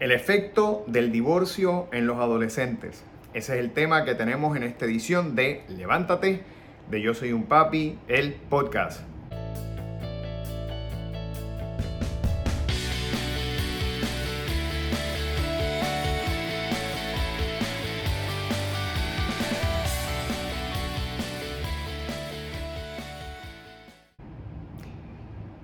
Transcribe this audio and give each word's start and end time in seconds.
El 0.00 0.12
efecto 0.12 0.84
del 0.86 1.10
divorcio 1.10 1.88
en 1.90 2.06
los 2.06 2.18
adolescentes. 2.18 3.02
Ese 3.34 3.54
es 3.54 3.58
el 3.58 3.72
tema 3.72 4.04
que 4.04 4.14
tenemos 4.14 4.56
en 4.56 4.62
esta 4.62 4.84
edición 4.84 5.34
de 5.34 5.64
Levántate, 5.68 6.42
de 6.88 7.02
Yo 7.02 7.14
Soy 7.14 7.32
un 7.32 7.46
Papi, 7.46 7.98
el 8.06 8.34
podcast. 8.34 9.00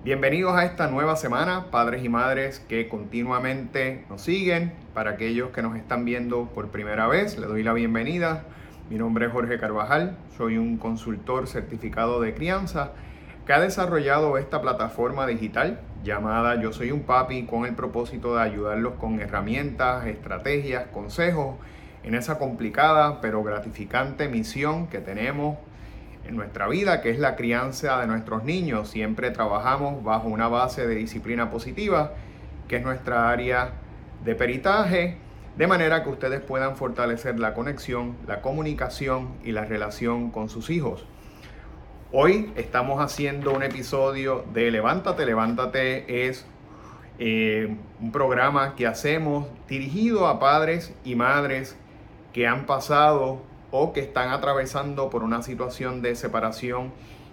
Bienvenidos 0.05 0.55
a 0.55 0.65
esta 0.65 0.87
nueva 0.87 1.15
semana, 1.15 1.71
padres 1.71 2.03
y 2.03 2.09
madres 2.09 2.59
que 2.69 2.87
continuamente 2.87 4.05
nos 4.07 4.21
siguen. 4.21 4.71
Para 4.93 5.13
aquellos 5.13 5.49
que 5.49 5.63
nos 5.63 5.75
están 5.75 6.05
viendo 6.05 6.45
por 6.53 6.67
primera 6.67 7.07
vez, 7.07 7.39
les 7.39 7.49
doy 7.49 7.63
la 7.63 7.73
bienvenida. 7.73 8.43
Mi 8.87 8.97
nombre 8.97 9.25
es 9.25 9.31
Jorge 9.31 9.57
Carvajal, 9.57 10.15
soy 10.37 10.59
un 10.59 10.77
consultor 10.77 11.47
certificado 11.47 12.21
de 12.21 12.35
crianza 12.35 12.91
que 13.47 13.53
ha 13.53 13.59
desarrollado 13.59 14.37
esta 14.37 14.61
plataforma 14.61 15.25
digital 15.25 15.81
llamada 16.03 16.61
Yo 16.61 16.71
Soy 16.71 16.91
un 16.91 17.01
Papi 17.01 17.47
con 17.47 17.65
el 17.65 17.73
propósito 17.73 18.35
de 18.35 18.43
ayudarlos 18.43 18.93
con 18.99 19.19
herramientas, 19.19 20.05
estrategias, 20.05 20.85
consejos 20.93 21.55
en 22.03 22.13
esa 22.13 22.37
complicada 22.37 23.21
pero 23.21 23.41
gratificante 23.41 24.27
misión 24.27 24.85
que 24.85 24.99
tenemos 24.99 25.57
en 26.27 26.35
nuestra 26.35 26.67
vida, 26.67 27.01
que 27.01 27.09
es 27.09 27.19
la 27.19 27.35
crianza 27.35 27.99
de 27.99 28.07
nuestros 28.07 28.43
niños. 28.43 28.89
Siempre 28.89 29.31
trabajamos 29.31 30.03
bajo 30.03 30.27
una 30.27 30.47
base 30.47 30.87
de 30.87 30.95
disciplina 30.95 31.49
positiva, 31.49 32.13
que 32.67 32.77
es 32.77 32.83
nuestra 32.83 33.29
área 33.29 33.73
de 34.23 34.35
peritaje, 34.35 35.17
de 35.57 35.67
manera 35.67 36.03
que 36.03 36.09
ustedes 36.09 36.41
puedan 36.41 36.75
fortalecer 36.75 37.39
la 37.39 37.53
conexión, 37.53 38.17
la 38.27 38.41
comunicación 38.41 39.35
y 39.43 39.51
la 39.51 39.65
relación 39.65 40.31
con 40.31 40.49
sus 40.49 40.69
hijos. 40.69 41.05
Hoy 42.11 42.51
estamos 42.55 43.01
haciendo 43.01 43.53
un 43.53 43.63
episodio 43.63 44.45
de 44.53 44.71
Levántate. 44.71 45.25
Levántate 45.25 46.27
es 46.27 46.45
eh, 47.19 47.75
un 48.01 48.11
programa 48.11 48.75
que 48.75 48.87
hacemos 48.87 49.47
dirigido 49.67 50.27
a 50.27 50.39
padres 50.39 50.93
y 51.03 51.15
madres 51.15 51.77
que 52.33 52.47
han 52.47 52.65
pasado 52.65 53.41
o 53.71 53.93
que 53.93 53.99
están 53.99 54.29
atravesando 54.29 55.09
por 55.09 55.23
una 55.23 55.41
situación 55.41 56.01
de 56.01 56.15
separación 56.15 56.91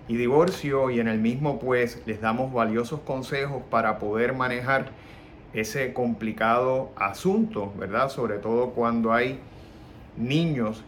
y 0.09 0.17
divorcio 0.17 0.91
y 0.91 1.01
en 1.01 1.09
el 1.09 1.19
mismo 1.19 1.59
pues 1.59 2.03
les 2.07 2.21
damos 2.21 2.53
valiosos 2.53 3.01
consejos 3.01 3.63
para 3.71 3.99
poder 3.99 4.35
manejar 4.35 4.91
ese 5.53 5.93
complicado 5.93 6.91
asunto, 6.97 7.73
¿verdad? 7.79 8.09
Sobre 8.09 8.39
todo 8.39 8.71
cuando 8.71 9.13
hay 9.13 9.39
niños. 10.17 10.83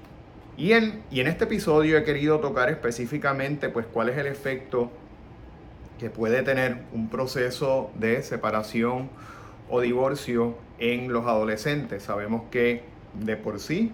Y 0.56 0.72
en, 0.72 1.02
y 1.10 1.20
en 1.20 1.26
este 1.26 1.44
episodio 1.44 1.98
he 1.98 2.04
querido 2.04 2.40
tocar 2.40 2.70
específicamente 2.70 3.68
pues 3.68 3.86
cuál 3.86 4.08
es 4.08 4.18
el 4.18 4.26
efecto 4.26 4.90
que 5.98 6.10
puede 6.10 6.42
tener 6.42 6.82
un 6.92 7.08
proceso 7.08 7.90
de 7.94 8.22
separación 8.22 9.10
o 9.70 9.80
divorcio 9.80 10.56
en 10.78 11.12
los 11.12 11.26
adolescentes. 11.26 12.04
Sabemos 12.04 12.42
que 12.50 12.82
de 13.14 13.36
por 13.36 13.60
sí 13.60 13.92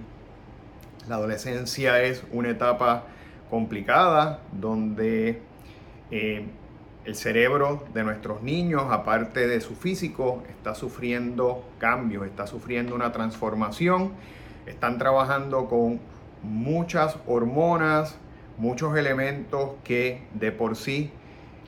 la 1.08 1.16
adolescencia 1.16 2.02
es 2.02 2.22
una 2.32 2.50
etapa 2.50 3.04
complicada 3.48 4.40
donde 4.52 5.40
eh, 6.10 6.46
el 7.04 7.14
cerebro 7.14 7.84
de 7.94 8.04
nuestros 8.04 8.42
niños, 8.42 8.84
aparte 8.90 9.46
de 9.46 9.60
su 9.60 9.74
físico, 9.74 10.42
está 10.48 10.74
sufriendo 10.74 11.64
cambios, 11.78 12.26
está 12.26 12.46
sufriendo 12.46 12.94
una 12.94 13.12
transformación, 13.12 14.12
están 14.66 14.98
trabajando 14.98 15.66
con 15.66 16.00
muchas 16.42 17.16
hormonas, 17.26 18.18
muchos 18.58 18.96
elementos 18.96 19.72
que 19.82 20.22
de 20.34 20.52
por 20.52 20.76
sí 20.76 21.10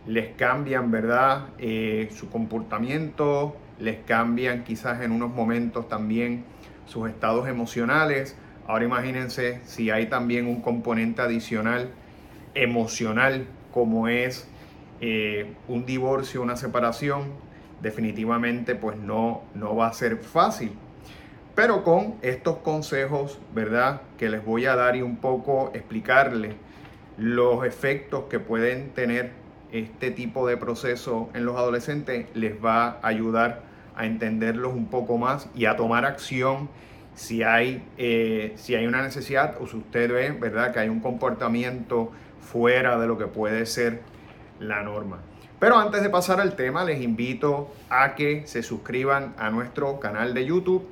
les 0.07 0.35
cambian, 0.37 0.91
¿verdad? 0.91 1.49
Eh, 1.59 2.11
su 2.15 2.29
comportamiento, 2.29 3.57
les 3.79 3.99
cambian 4.05 4.65
quizás 4.65 5.01
en 5.03 5.13
unos 5.13 5.31
momentos 5.31 5.89
también 5.89 6.45
sus 6.87 7.09
estados 7.09 7.49
emocionales. 7.49 8.37
Ahora 8.67 8.85
imagínense 8.85 9.61
si 9.65 9.91
hay 9.91 10.07
también 10.07 10.47
un 10.47 10.61
componente 10.61 11.23
adicional 11.23 11.91
emocional 12.55 13.47
como 13.73 14.09
es 14.09 14.49
eh, 15.01 15.55
un 15.67 15.85
divorcio, 15.85 16.43
una 16.43 16.57
separación, 16.57 17.33
definitivamente 17.81 18.75
pues 18.75 18.97
no, 18.97 19.43
no 19.55 19.75
va 19.75 19.89
a 19.89 19.93
ser 19.93 20.19
fácil. 20.19 20.73
Pero 21.55 21.85
con 21.85 22.15
estos 22.23 22.59
consejos, 22.59 23.39
¿verdad? 23.55 24.03
Que 24.17 24.31
les 24.31 24.45
voy 24.45 24.67
a 24.67 24.77
dar 24.77 24.97
y 24.97 25.03
un 25.03 25.17
poco 25.17 25.71
explicarles 25.75 26.55
los 27.19 27.65
efectos 27.67 28.25
que 28.31 28.39
pueden 28.39 28.91
tener 28.91 29.33
este 29.71 30.11
tipo 30.11 30.47
de 30.47 30.57
proceso 30.57 31.31
en 31.35 31.45
los 31.45 31.57
adolescentes, 31.57 32.27
les 32.35 32.63
va 32.63 32.99
a 33.03 33.09
ayudar 33.09 33.63
a 33.97 34.07
entenderlos 34.07 34.73
un 34.73 34.87
poco 34.87 35.19
más 35.19 35.49
y 35.55 35.67
a 35.67 35.77
tomar 35.77 36.05
acción 36.05 36.69
si 37.15 37.43
hay, 37.43 37.85
eh, 37.99 38.53
si 38.57 38.75
hay 38.75 38.87
una 38.87 39.03
necesidad 39.03 39.57
o 39.61 39.67
si 39.67 39.77
usted 39.77 40.11
ve, 40.13 40.31
¿verdad?, 40.33 40.73
que 40.73 40.81
hay 40.81 40.89
un 40.89 41.01
comportamiento 41.01 42.11
fuera 42.41 42.99
de 42.99 43.07
lo 43.07 43.19
que 43.19 43.27
puede 43.27 43.67
ser 43.67 44.01
la 44.59 44.83
norma. 44.83 45.19
Pero 45.59 45.79
antes 45.79 46.03
de 46.03 46.11
pasar 46.11 46.41
al 46.41 46.57
tema, 46.57 46.85
les 46.85 47.01
invito 47.01 47.73
a 47.89 48.15
que 48.15 48.47
se 48.47 48.63
suscriban 48.63 49.35
a 49.39 49.51
nuestro 49.51 50.01
canal 50.01 50.35
de 50.35 50.45
YouTube 50.45 50.89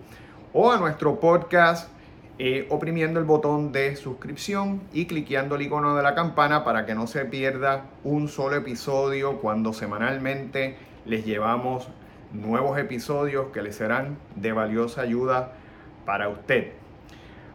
o 0.53 0.71
a 0.71 0.79
nuestro 0.79 1.19
podcast 1.19 1.91
eh, 2.39 2.67
oprimiendo 2.71 3.21
el 3.21 3.27
botón 3.27 3.71
de 3.73 3.97
suscripción 3.97 4.81
y 4.93 5.07
cliqueando 5.07 5.57
el 5.57 5.63
icono 5.63 5.95
de 5.95 6.03
la 6.03 6.15
campana 6.15 6.65
para 6.65 6.87
que 6.87 6.95
no 6.95 7.07
se 7.07 7.27
pierda 7.27 7.85
un 8.03 8.29
solo 8.29 8.57
episodio 8.57 9.39
cuando 9.41 9.75
semanalmente 9.75 10.77
les 11.05 11.27
llevamos 11.27 11.89
nuevos 12.33 12.79
episodios 12.79 13.49
que 13.53 13.61
les 13.61 13.77
serán 13.77 14.17
de 14.37 14.53
valiosa 14.53 15.03
ayuda 15.03 15.53
para 16.11 16.29
usted. 16.29 16.73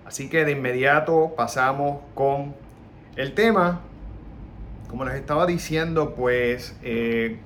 Así 0.06 0.30
que 0.30 0.46
de 0.46 0.54
inmediato 0.54 1.34
pasamos 1.36 2.00
con 2.14 2.56
el 3.18 3.34
tema. 3.34 3.82
Como 4.88 5.04
les 5.04 5.16
estaba 5.16 5.46
diciendo, 5.46 6.16
pues 6.16 6.74
eh, 6.82 7.38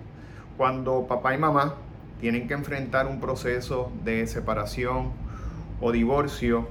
cuando 0.55 1.07
papá 1.07 1.33
y 1.33 1.39
mamá 1.39 1.77
tienen 2.21 2.47
que 2.47 2.53
enfrentar 2.53 3.07
un 3.07 3.19
proceso 3.19 3.91
de 4.03 4.27
separación 4.27 5.11
o 5.81 5.91
divorcio 5.91 6.67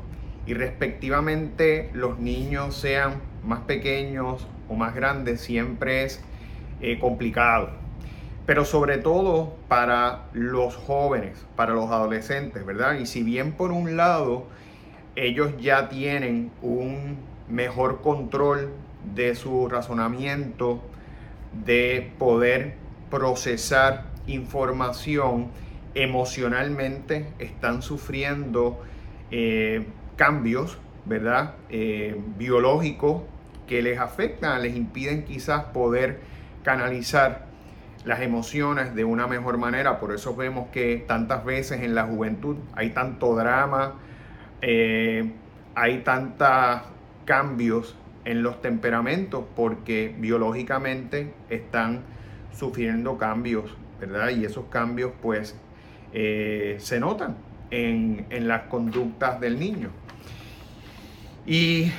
y 0.46 0.54
respectivamente 0.54 1.90
los 1.92 2.20
niños 2.20 2.76
sean 2.76 3.20
más 3.42 3.62
pequeños 3.62 4.46
o 4.68 4.76
más 4.76 4.94
grandes, 4.94 5.40
siempre 5.40 6.04
es 6.04 6.22
eh, 6.80 7.00
complicado 7.00 7.87
pero 8.48 8.64
sobre 8.64 8.96
todo 8.96 9.56
para 9.68 10.22
los 10.32 10.74
jóvenes, 10.74 11.36
para 11.54 11.74
los 11.74 11.90
adolescentes, 11.90 12.64
¿verdad? 12.64 12.94
Y 12.94 13.04
si 13.04 13.22
bien 13.22 13.52
por 13.52 13.72
un 13.72 13.98
lado 13.98 14.46
ellos 15.16 15.52
ya 15.60 15.90
tienen 15.90 16.50
un 16.62 17.18
mejor 17.50 18.00
control 18.00 18.72
de 19.14 19.34
su 19.34 19.68
razonamiento, 19.68 20.80
de 21.62 22.10
poder 22.18 22.76
procesar 23.10 24.06
información, 24.26 25.48
emocionalmente 25.94 27.26
están 27.38 27.82
sufriendo 27.82 28.80
eh, 29.30 29.84
cambios, 30.16 30.78
¿verdad? 31.04 31.56
Eh, 31.68 32.18
biológicos 32.38 33.24
que 33.66 33.82
les 33.82 33.98
afectan, 33.98 34.62
les 34.62 34.74
impiden 34.74 35.26
quizás 35.26 35.64
poder 35.64 36.20
canalizar 36.62 37.47
las 38.08 38.22
emociones 38.22 38.94
de 38.94 39.04
una 39.04 39.26
mejor 39.26 39.58
manera. 39.58 40.00
Por 40.00 40.14
eso 40.14 40.34
vemos 40.34 40.68
que 40.70 41.04
tantas 41.06 41.44
veces 41.44 41.82
en 41.82 41.94
la 41.94 42.04
juventud 42.04 42.56
hay 42.72 42.88
tanto 42.94 43.36
drama, 43.36 43.96
eh, 44.62 45.30
hay 45.74 45.98
tantos 45.98 46.80
cambios 47.26 47.94
en 48.24 48.42
los 48.42 48.62
temperamentos 48.62 49.44
porque 49.54 50.14
biológicamente 50.18 51.34
están 51.50 52.00
sufriendo 52.50 53.18
cambios, 53.18 53.76
¿verdad? 54.00 54.30
Y 54.30 54.46
esos 54.46 54.64
cambios 54.70 55.12
pues 55.20 55.54
eh, 56.14 56.76
se 56.78 57.00
notan 57.00 57.36
en, 57.70 58.24
en 58.30 58.48
las 58.48 58.62
conductas 58.68 59.38
del 59.38 59.60
niño. 59.60 59.90
Y 61.44 61.92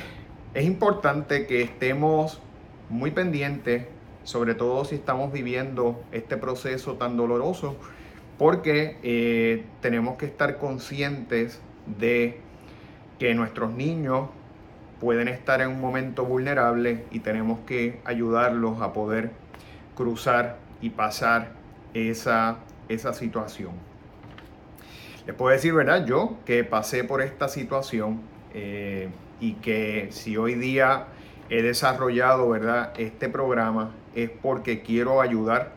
es 0.54 0.64
importante 0.64 1.46
que 1.46 1.62
estemos 1.62 2.42
muy 2.88 3.12
pendientes 3.12 3.86
sobre 4.30 4.54
todo 4.54 4.84
si 4.84 4.94
estamos 4.94 5.32
viviendo 5.32 6.04
este 6.12 6.36
proceso 6.36 6.94
tan 6.94 7.16
doloroso, 7.16 7.74
porque 8.38 8.96
eh, 9.02 9.64
tenemos 9.80 10.18
que 10.18 10.26
estar 10.26 10.56
conscientes 10.56 11.60
de 11.98 12.38
que 13.18 13.34
nuestros 13.34 13.72
niños 13.72 14.28
pueden 15.00 15.26
estar 15.26 15.60
en 15.62 15.70
un 15.70 15.80
momento 15.80 16.24
vulnerable 16.24 17.06
y 17.10 17.18
tenemos 17.18 17.58
que 17.66 18.00
ayudarlos 18.04 18.80
a 18.80 18.92
poder 18.92 19.32
cruzar 19.96 20.58
y 20.80 20.90
pasar 20.90 21.50
esa, 21.92 22.58
esa 22.88 23.12
situación. 23.12 23.72
Les 25.26 25.34
puedo 25.34 25.52
decir, 25.52 25.74
¿verdad? 25.74 26.06
Yo 26.06 26.36
que 26.46 26.62
pasé 26.62 27.02
por 27.02 27.20
esta 27.20 27.48
situación 27.48 28.20
eh, 28.54 29.08
y 29.40 29.54
que 29.54 30.06
si 30.12 30.36
hoy 30.36 30.54
día 30.54 31.06
he 31.48 31.62
desarrollado, 31.62 32.48
¿verdad? 32.48 32.92
Este 32.96 33.28
programa 33.28 33.90
es 34.14 34.30
porque 34.30 34.82
quiero 34.82 35.20
ayudar 35.20 35.72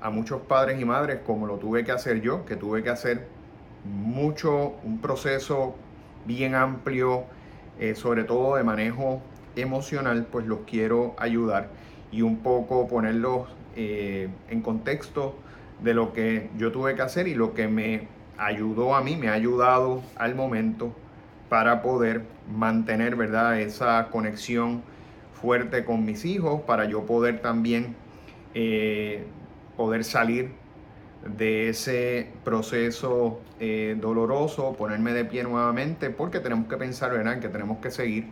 a 0.00 0.10
muchos 0.10 0.42
padres 0.42 0.80
y 0.80 0.84
madres 0.84 1.20
como 1.26 1.46
lo 1.46 1.56
tuve 1.56 1.84
que 1.84 1.92
hacer 1.92 2.20
yo, 2.20 2.44
que 2.44 2.56
tuve 2.56 2.82
que 2.82 2.90
hacer 2.90 3.26
mucho, 3.84 4.74
un 4.84 5.00
proceso 5.00 5.74
bien 6.26 6.54
amplio, 6.54 7.24
eh, 7.78 7.94
sobre 7.94 8.24
todo 8.24 8.56
de 8.56 8.64
manejo 8.64 9.20
emocional, 9.54 10.26
pues 10.30 10.46
los 10.46 10.60
quiero 10.66 11.14
ayudar 11.18 11.68
y 12.10 12.22
un 12.22 12.38
poco 12.38 12.88
ponerlos 12.88 13.48
eh, 13.74 14.28
en 14.48 14.60
contexto 14.62 15.34
de 15.82 15.94
lo 15.94 16.12
que 16.12 16.50
yo 16.56 16.72
tuve 16.72 16.94
que 16.94 17.02
hacer 17.02 17.28
y 17.28 17.34
lo 17.34 17.54
que 17.54 17.68
me 17.68 18.08
ayudó 18.38 18.94
a 18.94 19.02
mí, 19.02 19.16
me 19.16 19.28
ha 19.28 19.32
ayudado 19.32 20.02
al 20.16 20.34
momento 20.34 20.92
para 21.48 21.82
poder 21.82 22.22
mantener, 22.50 23.16
¿verdad? 23.16 23.60
Esa 23.60 24.08
conexión 24.10 24.82
fuerte 25.40 25.84
con 25.84 26.04
mis 26.04 26.24
hijos, 26.24 26.62
para 26.62 26.86
yo 26.86 27.04
poder 27.06 27.40
también 27.40 27.94
eh, 28.54 29.24
poder 29.76 30.04
salir 30.04 30.50
de 31.36 31.68
ese 31.68 32.30
proceso 32.44 33.40
eh, 33.60 33.96
doloroso, 34.00 34.74
ponerme 34.74 35.12
de 35.12 35.24
pie 35.24 35.42
nuevamente, 35.42 36.10
porque 36.10 36.40
tenemos 36.40 36.68
que 36.68 36.76
pensar, 36.76 37.10
¿verdad?, 37.10 37.38
que 37.40 37.48
tenemos 37.48 37.78
que 37.78 37.90
seguir 37.90 38.28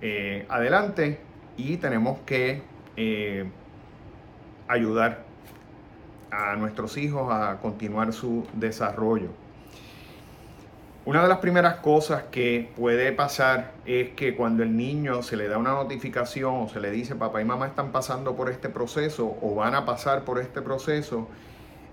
eh, 0.00 0.46
adelante 0.48 1.18
y 1.56 1.76
tenemos 1.76 2.18
que 2.20 2.62
ayudar 4.68 5.24
a 6.30 6.56
nuestros 6.56 6.96
hijos 6.96 7.30
a 7.30 7.58
continuar 7.60 8.12
su 8.12 8.46
desarrollo. 8.54 9.30
Una 11.04 11.22
de 11.22 11.28
las 11.28 11.38
primeras 11.38 11.78
cosas 11.78 12.22
que 12.30 12.70
puede 12.76 13.10
pasar 13.10 13.72
es 13.86 14.10
que 14.10 14.36
cuando 14.36 14.62
el 14.62 14.76
niño 14.76 15.24
se 15.24 15.36
le 15.36 15.48
da 15.48 15.58
una 15.58 15.72
notificación 15.72 16.54
o 16.62 16.68
se 16.68 16.78
le 16.78 16.92
dice 16.92 17.16
papá 17.16 17.42
y 17.42 17.44
mamá 17.44 17.66
están 17.66 17.90
pasando 17.90 18.36
por 18.36 18.48
este 18.48 18.68
proceso 18.68 19.36
o 19.42 19.56
van 19.56 19.74
a 19.74 19.84
pasar 19.84 20.24
por 20.24 20.38
este 20.38 20.62
proceso, 20.62 21.26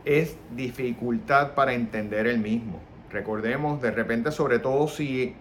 es 0.06 0.38
dificultad 0.56 1.56
para 1.56 1.74
entender 1.74 2.28
el 2.28 2.38
mismo. 2.38 2.80
Recordemos, 3.10 3.82
de 3.82 3.90
repente, 3.90 4.32
sobre 4.32 4.60
todo 4.60 4.88
si, 4.88 5.34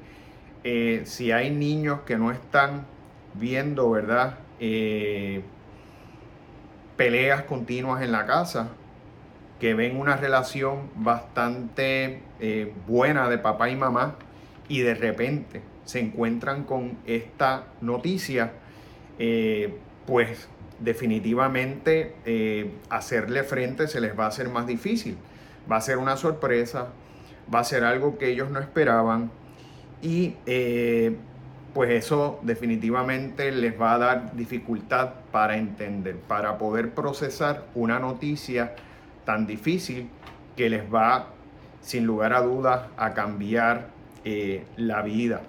eh, 0.64 1.02
si 1.04 1.30
hay 1.30 1.50
niños 1.50 2.00
que 2.06 2.16
no 2.16 2.30
están 2.30 2.86
viendo, 3.34 3.90
¿verdad? 3.90 4.38
Eh, 4.60 5.42
peleas 6.96 7.42
continuas 7.42 8.02
en 8.02 8.12
la 8.12 8.24
casa, 8.24 8.70
que 9.60 9.74
ven 9.74 9.98
una 9.98 10.16
relación 10.16 10.90
bastante 10.96 12.22
eh, 12.40 12.72
buena 12.86 13.28
de 13.28 13.38
papá 13.38 13.70
y 13.70 13.76
mamá 13.76 14.16
y 14.68 14.80
de 14.80 14.94
repente 14.94 15.62
se 15.84 16.00
encuentran 16.00 16.64
con 16.64 16.98
esta 17.06 17.64
noticia, 17.80 18.52
pues 20.06 20.48
definitivamente 20.78 22.14
eh, 22.24 22.70
hacerle 22.88 23.42
frente 23.42 23.88
se 23.88 24.00
les 24.00 24.18
va 24.18 24.24
a 24.24 24.28
hacer 24.28 24.48
más 24.48 24.66
difícil. 24.66 25.16
Va 25.70 25.76
a 25.76 25.80
ser 25.80 25.98
una 25.98 26.16
sorpresa, 26.16 26.88
va 27.52 27.60
a 27.60 27.64
ser 27.64 27.84
algo 27.84 28.18
que 28.18 28.28
ellos 28.28 28.50
no 28.50 28.60
esperaban 28.60 29.30
y 30.00 30.36
eh, 30.46 31.16
pues 31.74 31.90
eso 31.90 32.40
definitivamente 32.42 33.50
les 33.52 33.78
va 33.78 33.94
a 33.94 33.98
dar 33.98 34.36
dificultad 34.36 35.14
para 35.32 35.56
entender, 35.56 36.16
para 36.16 36.58
poder 36.58 36.90
procesar 36.90 37.64
una 37.74 37.98
noticia 37.98 38.74
tan 39.28 39.46
difícil 39.46 40.08
que 40.56 40.70
les 40.70 40.82
va 40.82 41.26
sin 41.82 42.06
lugar 42.06 42.32
a 42.32 42.40
dudas 42.40 42.86
a 42.96 43.12
cambiar 43.12 43.88
eh, 44.24 44.64
la 44.78 45.02
vida. 45.02 45.42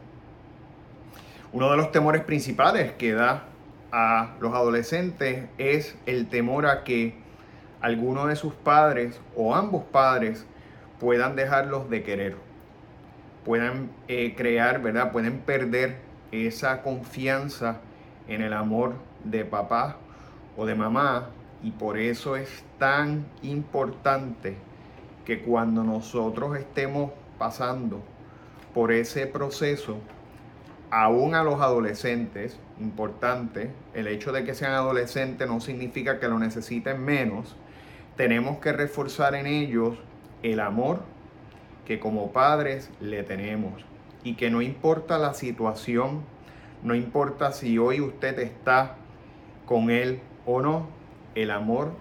Uno 1.53 1.71
de 1.71 1.77
los 1.77 1.89
temores 1.93 2.21
principales 2.23 2.91
que 2.91 3.13
da 3.13 3.45
a 3.93 4.35
los 4.41 4.53
adolescentes 4.53 5.47
es 5.57 5.95
el 6.07 6.27
temor 6.27 6.65
a 6.65 6.83
que 6.83 7.15
alguno 7.79 8.27
de 8.27 8.35
sus 8.35 8.53
padres 8.53 9.21
o 9.33 9.55
ambos 9.55 9.85
padres 9.85 10.45
puedan 10.99 11.37
dejarlos 11.37 11.89
de 11.89 12.03
querer, 12.03 12.35
puedan 13.45 13.91
eh, 14.09 14.33
crear, 14.35 14.81
¿verdad? 14.81 15.13
Pueden 15.13 15.39
perder 15.39 15.95
esa 16.33 16.81
confianza 16.81 17.77
en 18.27 18.41
el 18.41 18.51
amor 18.51 18.95
de 19.23 19.45
papá 19.45 19.95
o 20.57 20.65
de 20.65 20.75
mamá 20.75 21.29
y 21.63 21.71
por 21.71 21.97
eso 21.97 22.35
es 22.35 22.63
tan 22.77 23.25
importante 23.41 24.55
que 25.25 25.41
cuando 25.41 25.83
nosotros 25.83 26.57
estemos 26.57 27.11
pasando 27.37 28.01
por 28.73 28.91
ese 28.91 29.27
proceso, 29.27 29.97
aún 30.89 31.35
a 31.35 31.43
los 31.43 31.61
adolescentes, 31.61 32.57
importante, 32.79 33.71
el 33.93 34.07
hecho 34.07 34.31
de 34.31 34.43
que 34.43 34.55
sean 34.55 34.73
adolescentes 34.73 35.47
no 35.47 35.59
significa 35.59 36.19
que 36.19 36.27
lo 36.27 36.39
necesiten 36.39 37.03
menos, 37.03 37.55
tenemos 38.15 38.59
que 38.59 38.71
reforzar 38.71 39.35
en 39.35 39.47
ellos 39.47 39.97
el 40.43 40.59
amor 40.59 41.01
que 41.85 41.99
como 41.99 42.31
padres 42.31 42.89
le 42.99 43.23
tenemos. 43.23 43.85
Y 44.23 44.35
que 44.35 44.49
no 44.49 44.61
importa 44.61 45.17
la 45.17 45.33
situación, 45.33 46.23
no 46.83 46.95
importa 46.95 47.51
si 47.51 47.77
hoy 47.77 48.01
usted 48.01 48.37
está 48.39 48.95
con 49.65 49.89
él 49.89 50.19
o 50.45 50.61
no, 50.61 50.98
el 51.41 51.51
amor 51.51 51.93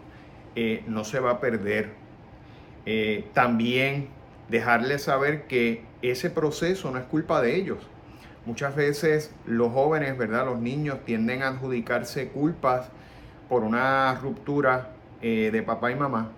eh, 0.56 0.82
no 0.86 1.04
se 1.04 1.20
va 1.20 1.32
a 1.32 1.40
perder. 1.40 1.90
Eh, 2.86 3.26
también 3.34 4.08
dejarles 4.48 5.02
saber 5.02 5.46
que 5.46 5.82
ese 6.02 6.30
proceso 6.30 6.90
no 6.90 6.98
es 6.98 7.04
culpa 7.04 7.42
de 7.42 7.56
ellos 7.56 7.86
Muchas 8.48 8.74
veces 8.74 9.30
los 9.44 9.72
jóvenes, 9.72 10.16
¿verdad? 10.16 10.46
Los 10.46 10.58
niños 10.58 11.04
tienden 11.04 11.42
a 11.42 11.48
adjudicarse 11.48 12.28
culpas 12.28 12.88
por 13.46 13.62
una 13.62 14.14
ruptura 14.14 14.92
eh, 15.20 15.50
de 15.52 15.62
papá 15.62 15.90
y 15.90 15.96
mamá 15.96 16.30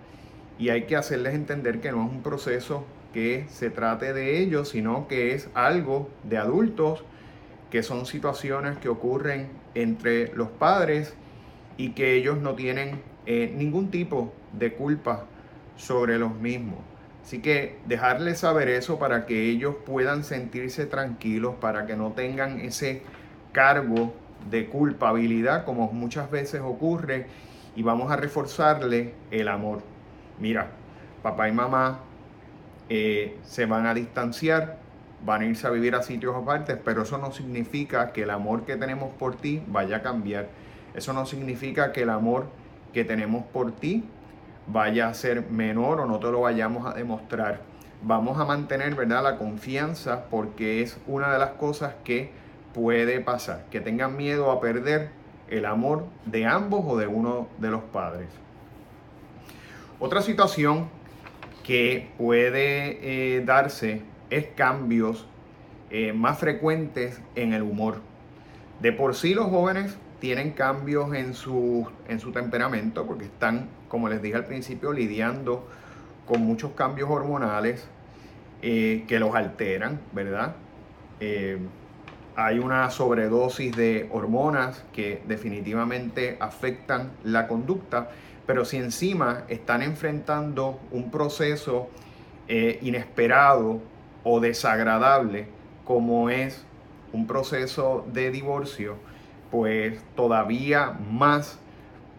y 0.59 0.71
hay 0.71 0.83
que 0.83 0.97
hacerles 0.97 1.35
entender 1.35 1.79
que 1.79 1.89
no 1.93 2.05
es 2.05 2.11
un 2.11 2.21
proceso 2.21 2.83
que 3.13 3.45
se 3.49 3.69
trate 3.69 4.11
de 4.11 4.41
ellos, 4.41 4.67
sino 4.67 5.07
que 5.07 5.33
es 5.33 5.47
algo 5.53 6.09
de 6.23 6.37
adultos, 6.37 7.05
que 7.69 7.81
son 7.81 8.05
situaciones 8.05 8.77
que 8.79 8.89
ocurren 8.89 9.47
entre 9.73 10.35
los 10.35 10.49
padres 10.49 11.13
y 11.77 11.91
que 11.91 12.15
ellos 12.15 12.37
no 12.37 12.55
tienen 12.55 13.01
eh, 13.25 13.53
ningún 13.55 13.91
tipo 13.91 14.33
de 14.53 14.73
culpa 14.73 15.25
sobre 15.75 16.17
los 16.17 16.35
mismos. 16.35 16.79
Así 17.23 17.39
que 17.39 17.77
dejarles 17.85 18.39
saber 18.39 18.67
eso 18.69 18.99
para 18.99 19.25
que 19.25 19.49
ellos 19.49 19.75
puedan 19.85 20.23
sentirse 20.23 20.85
tranquilos, 20.85 21.55
para 21.61 21.85
que 21.85 21.95
no 21.95 22.11
tengan 22.11 22.59
ese 22.59 23.03
cargo 23.51 24.13
de 24.49 24.67
culpabilidad 24.67 25.65
como 25.65 25.91
muchas 25.91 26.31
veces 26.31 26.61
ocurre 26.61 27.27
y 27.75 27.83
vamos 27.83 28.11
a 28.11 28.15
reforzarle 28.15 29.13
el 29.29 29.47
amor. 29.47 29.81
Mira, 30.39 30.71
papá 31.21 31.47
y 31.47 31.51
mamá 31.51 31.99
eh, 32.89 33.37
se 33.43 33.65
van 33.65 33.85
a 33.85 33.93
distanciar, 33.93 34.77
van 35.23 35.41
a 35.41 35.45
irse 35.45 35.67
a 35.67 35.69
vivir 35.69 35.95
a 35.95 36.01
sitios 36.01 36.35
aparte, 36.35 36.75
pero 36.75 37.03
eso 37.03 37.17
no 37.17 37.31
significa 37.31 38.11
que 38.11 38.23
el 38.23 38.31
amor 38.31 38.65
que 38.65 38.75
tenemos 38.75 39.13
por 39.13 39.35
ti 39.35 39.61
vaya 39.67 39.97
a 39.97 40.01
cambiar. 40.01 40.49
Eso 40.93 41.13
no 41.13 41.25
significa 41.25 41.91
que 41.91 42.03
el 42.03 42.09
amor 42.09 42.47
que 42.93 43.05
tenemos 43.05 43.45
por 43.45 43.71
ti 43.71 44.03
vaya 44.67 45.07
a 45.07 45.13
ser 45.13 45.49
menor 45.49 45.99
o 46.01 46.05
no 46.05 46.19
te 46.19 46.31
lo 46.31 46.41
vayamos 46.41 46.85
a 46.85 46.93
demostrar. 46.93 47.61
Vamos 48.03 48.39
a 48.39 48.45
mantener, 48.45 48.95
¿verdad?, 48.95 49.23
la 49.23 49.37
confianza 49.37 50.25
porque 50.29 50.81
es 50.81 50.97
una 51.07 51.31
de 51.31 51.39
las 51.39 51.51
cosas 51.51 51.93
que 52.03 52.31
puede 52.73 53.19
pasar, 53.19 53.65
que 53.69 53.79
tengan 53.79 54.17
miedo 54.17 54.51
a 54.51 54.59
perder 54.59 55.09
el 55.49 55.65
amor 55.65 56.05
de 56.25 56.45
ambos 56.45 56.83
o 56.87 56.97
de 56.97 57.07
uno 57.07 57.47
de 57.59 57.69
los 57.69 57.83
padres. 57.83 58.29
Otra 59.99 60.21
situación 60.21 60.89
que 61.63 62.09
puede 62.17 63.35
eh, 63.35 63.41
darse 63.45 64.01
es 64.29 64.47
cambios 64.55 65.27
eh, 65.89 66.13
más 66.13 66.39
frecuentes 66.39 67.21
en 67.35 67.53
el 67.53 67.61
humor. 67.61 68.01
De 68.79 68.91
por 68.93 69.13
sí 69.13 69.33
los 69.33 69.47
jóvenes 69.47 69.97
tienen 70.21 70.51
cambios 70.51 71.13
en 71.13 71.33
su, 71.33 71.85
en 72.07 72.21
su 72.21 72.31
temperamento 72.31 73.05
porque 73.05 73.25
están 73.25 73.67
como 73.91 74.07
les 74.07 74.21
dije 74.21 74.37
al 74.37 74.45
principio, 74.45 74.93
lidiando 74.93 75.67
con 76.25 76.39
muchos 76.43 76.71
cambios 76.71 77.09
hormonales 77.09 77.85
eh, 78.61 79.03
que 79.05 79.19
los 79.19 79.35
alteran, 79.35 79.99
¿verdad? 80.13 80.55
Eh, 81.19 81.57
hay 82.37 82.59
una 82.59 82.89
sobredosis 82.89 83.75
de 83.75 84.07
hormonas 84.13 84.85
que 84.93 85.21
definitivamente 85.27 86.37
afectan 86.39 87.11
la 87.25 87.49
conducta, 87.49 88.11
pero 88.47 88.63
si 88.63 88.77
encima 88.77 89.43
están 89.49 89.81
enfrentando 89.81 90.79
un 90.91 91.11
proceso 91.11 91.89
eh, 92.47 92.79
inesperado 92.81 93.81
o 94.23 94.39
desagradable 94.39 95.47
como 95.83 96.29
es 96.29 96.63
un 97.11 97.27
proceso 97.27 98.05
de 98.13 98.31
divorcio, 98.31 98.95
pues 99.51 99.99
todavía 100.15 100.97
más 101.11 101.59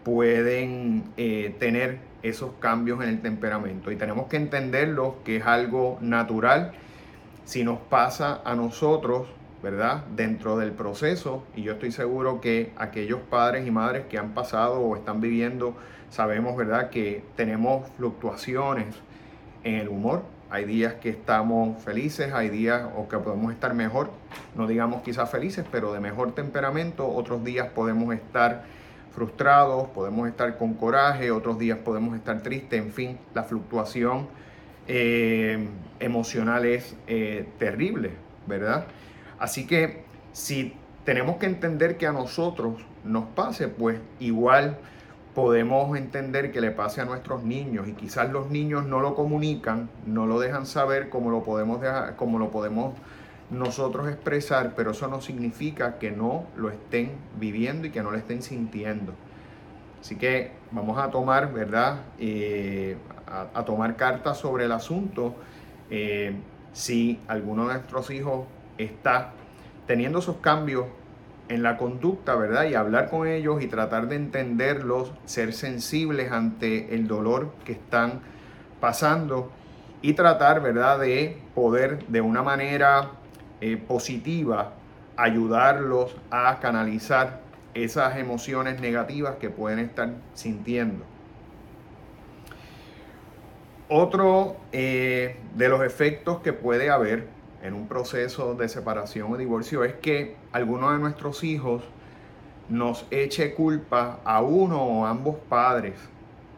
pueden 0.03 1.03
eh, 1.17 1.55
tener 1.59 1.99
esos 2.21 2.51
cambios 2.59 3.03
en 3.03 3.09
el 3.09 3.21
temperamento 3.21 3.91
y 3.91 3.97
tenemos 3.97 4.27
que 4.27 4.37
entenderlo 4.37 5.17
que 5.25 5.37
es 5.37 5.45
algo 5.45 5.97
natural 5.99 6.71
si 7.43 7.63
nos 7.63 7.79
pasa 7.79 8.41
a 8.45 8.55
nosotros, 8.55 9.27
¿verdad? 9.61 10.05
Dentro 10.15 10.57
del 10.57 10.71
proceso 10.71 11.43
y 11.55 11.63
yo 11.63 11.73
estoy 11.73 11.91
seguro 11.91 12.39
que 12.39 12.71
aquellos 12.77 13.19
padres 13.21 13.67
y 13.67 13.71
madres 13.71 14.05
que 14.05 14.17
han 14.17 14.33
pasado 14.33 14.79
o 14.79 14.95
están 14.95 15.19
viviendo, 15.19 15.75
sabemos, 16.09 16.55
¿verdad? 16.55 16.89
Que 16.89 17.23
tenemos 17.35 17.89
fluctuaciones 17.97 18.95
en 19.63 19.75
el 19.75 19.89
humor. 19.89 20.23
Hay 20.53 20.65
días 20.65 20.93
que 20.93 21.09
estamos 21.09 21.81
felices, 21.81 22.31
hay 22.31 22.47
días 22.49 22.83
o 22.95 23.07
que 23.07 23.17
podemos 23.17 23.51
estar 23.51 23.73
mejor, 23.73 24.11
no 24.53 24.67
digamos 24.67 25.01
quizás 25.01 25.31
felices, 25.31 25.65
pero 25.71 25.91
de 25.93 25.99
mejor 25.99 26.35
temperamento. 26.35 27.11
Otros 27.11 27.43
días 27.43 27.69
podemos 27.69 28.13
estar 28.13 28.63
frustrados, 29.15 29.87
podemos 29.89 30.29
estar 30.29 30.55
con 30.59 30.75
coraje, 30.75 31.31
otros 31.31 31.57
días 31.57 31.79
podemos 31.79 32.15
estar 32.15 32.43
tristes, 32.43 32.79
en 32.79 32.91
fin, 32.91 33.17
la 33.33 33.41
fluctuación 33.41 34.27
eh, 34.87 35.69
emocional 35.99 36.65
es 36.65 36.95
eh, 37.07 37.47
terrible, 37.57 38.11
¿verdad? 38.45 38.85
Así 39.39 39.65
que 39.65 40.03
si 40.33 40.75
tenemos 41.03 41.37
que 41.37 41.47
entender 41.47 41.97
que 41.97 42.05
a 42.05 42.11
nosotros 42.11 42.75
nos 43.03 43.25
pase, 43.29 43.69
pues 43.69 43.99
igual 44.19 44.77
podemos 45.35 45.97
entender 45.97 46.51
que 46.51 46.61
le 46.61 46.71
pase 46.71 47.01
a 47.01 47.05
nuestros 47.05 47.43
niños 47.43 47.87
y 47.87 47.93
quizás 47.93 48.31
los 48.31 48.49
niños 48.49 48.85
no 48.85 48.99
lo 48.99 49.15
comunican, 49.15 49.89
no 50.05 50.27
lo 50.27 50.39
dejan 50.39 50.65
saber 50.65 51.09
como 51.09 51.31
lo 51.31 51.43
podemos 51.43 51.81
dejar, 51.81 52.15
como 52.15 52.37
lo 52.37 52.51
podemos 52.51 52.93
nosotros 53.49 54.07
expresar, 54.07 54.73
pero 54.75 54.91
eso 54.91 55.07
no 55.07 55.21
significa 55.21 55.97
que 55.97 56.11
no 56.11 56.45
lo 56.55 56.69
estén 56.69 57.11
viviendo 57.39 57.87
y 57.87 57.91
que 57.91 58.01
no 58.03 58.11
lo 58.11 58.17
estén 58.17 58.41
sintiendo. 58.41 59.13
Así 60.01 60.17
que 60.17 60.51
vamos 60.71 60.97
a 60.97 61.09
tomar, 61.09 61.53
¿verdad? 61.53 62.01
Eh, 62.19 62.97
a, 63.25 63.63
tomar 63.63 63.95
cartas 63.95 64.37
sobre 64.37 64.65
el 64.65 64.71
asunto. 64.71 65.33
Eh, 65.89 66.35
si 66.73 67.19
alguno 67.27 67.67
de 67.67 67.75
nuestros 67.75 68.09
hijos 68.11 68.45
está 68.77 69.31
teniendo 69.87 70.19
esos 70.19 70.37
cambios 70.37 70.85
en 71.49 71.63
la 71.63 71.77
conducta, 71.77 72.35
¿verdad? 72.35 72.65
Y 72.65 72.75
hablar 72.75 73.09
con 73.09 73.27
ellos 73.27 73.61
y 73.61 73.67
tratar 73.67 74.07
de 74.07 74.15
entenderlos, 74.15 75.11
ser 75.25 75.53
sensibles 75.53 76.31
ante 76.31 76.95
el 76.95 77.07
dolor 77.07 77.53
que 77.65 77.73
están 77.73 78.21
pasando 78.79 79.51
y 80.01 80.13
tratar, 80.13 80.61
¿verdad? 80.61 80.99
De 80.99 81.37
poder 81.55 82.05
de 82.07 82.21
una 82.21 82.43
manera 82.43 83.11
eh, 83.61 83.77
positiva 83.77 84.73
ayudarlos 85.15 86.15
a 86.31 86.59
canalizar 86.59 87.41
esas 87.73 88.17
emociones 88.17 88.79
negativas 88.79 89.35
que 89.35 89.49
pueden 89.49 89.79
estar 89.79 90.09
sintiendo. 90.33 91.05
Otro 93.89 94.57
eh, 94.71 95.37
de 95.55 95.69
los 95.69 95.83
efectos 95.83 96.39
que 96.41 96.53
puede 96.53 96.89
haber 96.89 97.27
en 97.63 97.73
un 97.73 97.87
proceso 97.87 98.53
de 98.53 98.69
separación 98.69 99.33
o 99.33 99.37
divorcio 99.37 99.83
es 99.83 99.95
que 99.95 100.35
alguno 100.51 100.91
de 100.91 100.99
nuestros 100.99 101.43
hijos 101.43 101.83
nos 102.69 103.07
eche 103.09 103.55
culpa 103.55 104.19
a 104.23 104.41
uno 104.41 104.83
o 104.83 105.05
ambos 105.05 105.37
padres 105.49 105.95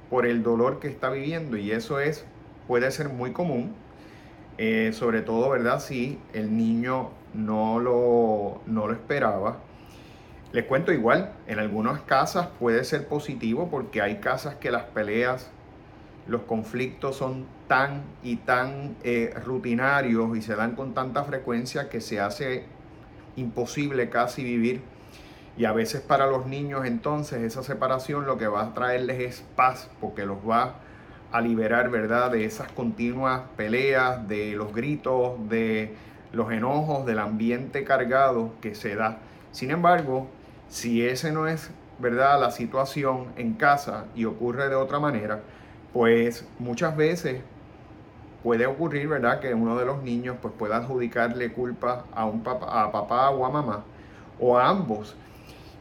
por 0.10 0.26
el 0.26 0.44
dolor 0.44 0.80
que 0.80 0.90
está 0.90 1.10
viviendo 1.10 1.56
y 1.58 1.72
eso 1.72 2.00
es 2.00 2.26
puede 2.68 2.92
ser 2.92 3.10
muy 3.10 3.32
común 3.32 3.74
eh, 4.58 4.92
sobre 4.94 5.22
todo, 5.22 5.50
¿verdad? 5.50 5.80
Si 5.80 6.18
el 6.34 6.56
niño 6.56 7.12
no 7.34 7.80
lo, 7.80 8.62
no 8.66 8.88
lo 8.88 8.94
esperaba. 8.94 9.58
Les 10.54 10.64
cuento 10.64 10.94
igual, 10.94 11.34
en 11.48 11.60
algunas 11.60 12.02
casas 12.02 12.48
puede 12.60 12.86
ser 12.86 13.08
positivo 13.08 13.70
porque 13.70 14.02
hay 14.02 14.20
casas 14.20 14.56
que 14.56 14.72
las 14.72 14.84
peleas, 14.84 15.52
los 16.28 16.42
conflictos 16.42 17.18
son 17.18 17.46
tan 17.68 18.04
y 18.24 18.38
tan 18.38 18.96
eh, 19.04 19.34
rutinarios 19.46 20.36
y 20.38 20.42
se 20.42 20.56
dan 20.56 20.76
con 20.76 20.94
tanta 20.94 21.24
frecuencia 21.24 21.90
que 21.90 22.02
se 22.02 22.20
hace 22.20 22.66
imposible 23.36 24.10
casi 24.10 24.44
vivir. 24.44 24.82
Y 25.58 25.66
a 25.66 25.72
veces 25.72 26.02
para 26.02 26.28
los 26.28 26.48
niños 26.48 26.86
entonces 26.86 27.42
esa 27.42 27.64
separación 27.64 28.26
lo 28.26 28.38
que 28.38 28.48
va 28.48 28.64
a 28.64 28.74
traerles 28.74 29.20
es 29.20 29.46
paz 29.56 29.90
porque 30.02 30.26
los 30.26 30.38
va 30.38 30.76
a 31.32 31.42
liberar, 31.42 31.90
¿verdad? 31.90 32.32
De 32.32 32.46
esas 32.46 32.72
continuas 32.72 33.42
peleas, 33.56 34.28
de 34.28 34.56
los 34.56 34.74
gritos, 34.74 35.34
de 35.50 35.94
los 36.34 36.52
enojos, 36.52 37.06
del 37.06 37.20
ambiente 37.20 37.84
cargado 37.84 38.52
que 38.62 38.76
se 38.76 38.96
da. 38.96 39.20
Sin 39.52 39.72
embargo, 39.72 40.28
si 40.68 41.06
ese 41.06 41.32
no 41.32 41.48
es, 41.48 41.72
¿verdad? 42.00 42.40
La 42.40 42.52
situación 42.52 43.28
en 43.38 43.54
casa 43.54 44.06
y 44.16 44.26
ocurre 44.26 44.68
de 44.70 44.76
otra 44.76 45.00
manera, 45.00 45.42
pues 45.96 46.46
muchas 46.60 46.98
veces 46.98 47.42
puede 48.44 48.66
ocurrir, 48.66 49.08
¿verdad? 49.08 49.40
Que 49.40 49.54
uno 49.54 49.78
de 49.78 49.86
los 49.86 50.04
niños 50.04 50.36
pues 50.42 50.54
pueda 50.54 50.76
adjudicarle 50.76 51.54
culpa 51.54 52.04
a 52.14 52.26
un 52.26 52.44
papá, 52.44 52.84
a 52.84 52.92
papá 52.92 53.30
o 53.30 53.46
a 53.46 53.50
mamá 53.50 53.86
o 54.38 54.58
a 54.58 54.68
ambos. 54.68 55.16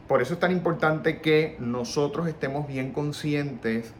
Por 0.07 0.21
eso 0.21 0.35
es 0.35 0.39
tan 0.39 0.53
importante 0.53 1.19
que 1.19 1.57
nosotros 1.59 2.29
estemos 2.29 2.65
bien 2.65 2.93
conscientes 2.93 3.93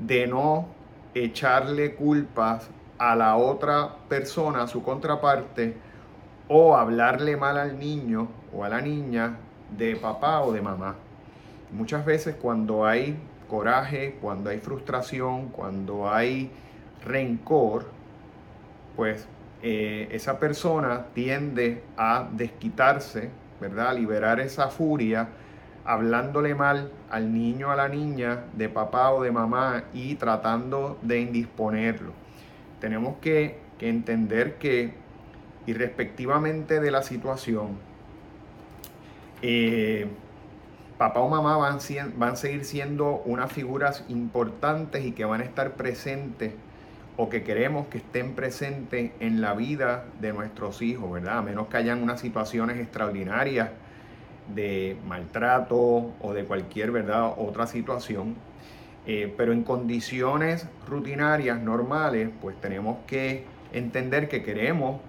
de 0.00 0.26
no 0.26 0.66
echarle 1.14 1.94
culpas 1.94 2.68
a 2.98 3.14
la 3.14 3.36
otra 3.36 3.98
persona, 4.08 4.64
a 4.64 4.66
su 4.66 4.82
contraparte, 4.82 5.76
o 6.48 6.76
hablarle 6.76 7.36
mal 7.36 7.56
al 7.56 7.78
niño 7.78 8.26
o 8.52 8.64
a 8.64 8.68
la 8.68 8.80
niña 8.80 9.36
de 9.78 9.94
papá 9.94 10.40
o 10.40 10.50
de 10.50 10.60
mamá. 10.60 10.96
Muchas 11.70 12.04
veces 12.04 12.34
cuando 12.34 12.84
hay 12.84 13.16
coraje, 13.50 14.16
cuando 14.22 14.48
hay 14.48 14.58
frustración, 14.58 15.48
cuando 15.48 16.08
hay 16.08 16.50
rencor, 17.04 17.86
pues 18.96 19.26
eh, 19.62 20.08
esa 20.12 20.38
persona 20.38 21.06
tiende 21.12 21.82
a 21.96 22.28
desquitarse, 22.32 23.30
¿verdad? 23.60 23.88
A 23.88 23.94
liberar 23.94 24.38
esa 24.38 24.68
furia 24.68 25.28
hablándole 25.84 26.54
mal 26.54 26.92
al 27.10 27.32
niño 27.32 27.68
o 27.68 27.70
a 27.70 27.76
la 27.76 27.88
niña 27.88 28.44
de 28.52 28.68
papá 28.68 29.10
o 29.10 29.22
de 29.22 29.32
mamá 29.32 29.84
y 29.92 30.14
tratando 30.14 30.98
de 31.02 31.20
indisponerlo. 31.20 32.12
Tenemos 32.80 33.16
que, 33.20 33.58
entender 33.80 34.56
que, 34.56 34.92
irrespectivamente 35.66 36.80
de 36.80 36.90
la 36.90 37.02
situación, 37.02 37.78
eh, 39.42 40.06
papá 41.00 41.20
o 41.20 41.30
mamá 41.30 41.56
van, 41.56 41.78
a 41.78 42.36
seguir 42.36 42.66
siendo 42.66 43.22
unas 43.24 43.50
figuras 43.50 44.04
importantes 44.10 45.02
y 45.02 45.12
que 45.12 45.24
van 45.24 45.40
a 45.40 45.44
estar 45.44 45.72
presentes 45.72 46.52
o 47.16 47.30
que 47.30 47.42
queremos 47.42 47.86
que 47.86 47.96
estén 47.96 48.34
presentes 48.34 49.12
en 49.18 49.40
la 49.40 49.54
vida 49.54 50.04
de 50.20 50.34
nuestros 50.34 50.82
hijos, 50.82 51.10
¿verdad? 51.10 51.38
A 51.38 51.42
menos 51.42 51.68
que 51.68 51.78
hayan 51.78 52.02
unas 52.02 52.20
situaciones 52.20 52.78
extraordinarias 52.78 53.70
de 54.54 54.98
maltrato 55.08 56.12
o 56.20 56.34
de 56.34 56.44
cualquier 56.44 56.90
¿verdad? 56.90 57.32
otra 57.34 57.66
situación. 57.66 58.34
Eh, 59.06 59.32
pero 59.38 59.54
en 59.54 59.62
condiciones 59.62 60.66
rutinarias, 60.86 61.62
normales, 61.62 62.28
pues 62.42 62.60
tenemos 62.60 62.98
que 63.06 63.46
entender 63.72 64.28
que 64.28 64.42
queremos 64.42 65.00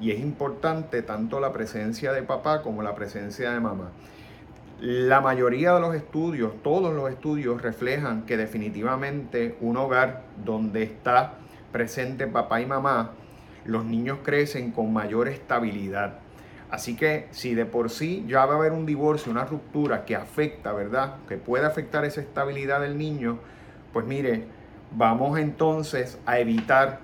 y 0.00 0.12
es 0.12 0.20
importante 0.20 1.02
tanto 1.02 1.40
la 1.40 1.52
presencia 1.52 2.12
de 2.12 2.22
papá 2.22 2.62
como 2.62 2.84
la 2.84 2.94
presencia 2.94 3.50
de 3.50 3.58
mamá. 3.58 3.90
La 4.80 5.20
mayoría 5.20 5.74
de 5.74 5.80
los 5.80 5.94
estudios, 5.94 6.62
todos 6.62 6.94
los 6.94 7.10
estudios 7.10 7.60
reflejan 7.60 8.24
que 8.24 8.38
definitivamente 8.38 9.58
un 9.60 9.76
hogar 9.76 10.22
donde 10.42 10.82
está 10.84 11.34
presente 11.70 12.26
papá 12.26 12.62
y 12.62 12.66
mamá, 12.66 13.10
los 13.66 13.84
niños 13.84 14.20
crecen 14.22 14.70
con 14.70 14.90
mayor 14.90 15.28
estabilidad. 15.28 16.20
Así 16.70 16.96
que 16.96 17.28
si 17.30 17.54
de 17.54 17.66
por 17.66 17.90
sí 17.90 18.24
ya 18.26 18.46
va 18.46 18.54
a 18.54 18.56
haber 18.56 18.72
un 18.72 18.86
divorcio, 18.86 19.30
una 19.30 19.44
ruptura 19.44 20.06
que 20.06 20.16
afecta, 20.16 20.72
¿verdad? 20.72 21.16
Que 21.28 21.36
puede 21.36 21.66
afectar 21.66 22.06
esa 22.06 22.22
estabilidad 22.22 22.80
del 22.80 22.96
niño, 22.96 23.38
pues 23.92 24.06
mire, 24.06 24.46
vamos 24.92 25.38
entonces 25.38 26.18
a 26.24 26.38
evitar 26.38 27.00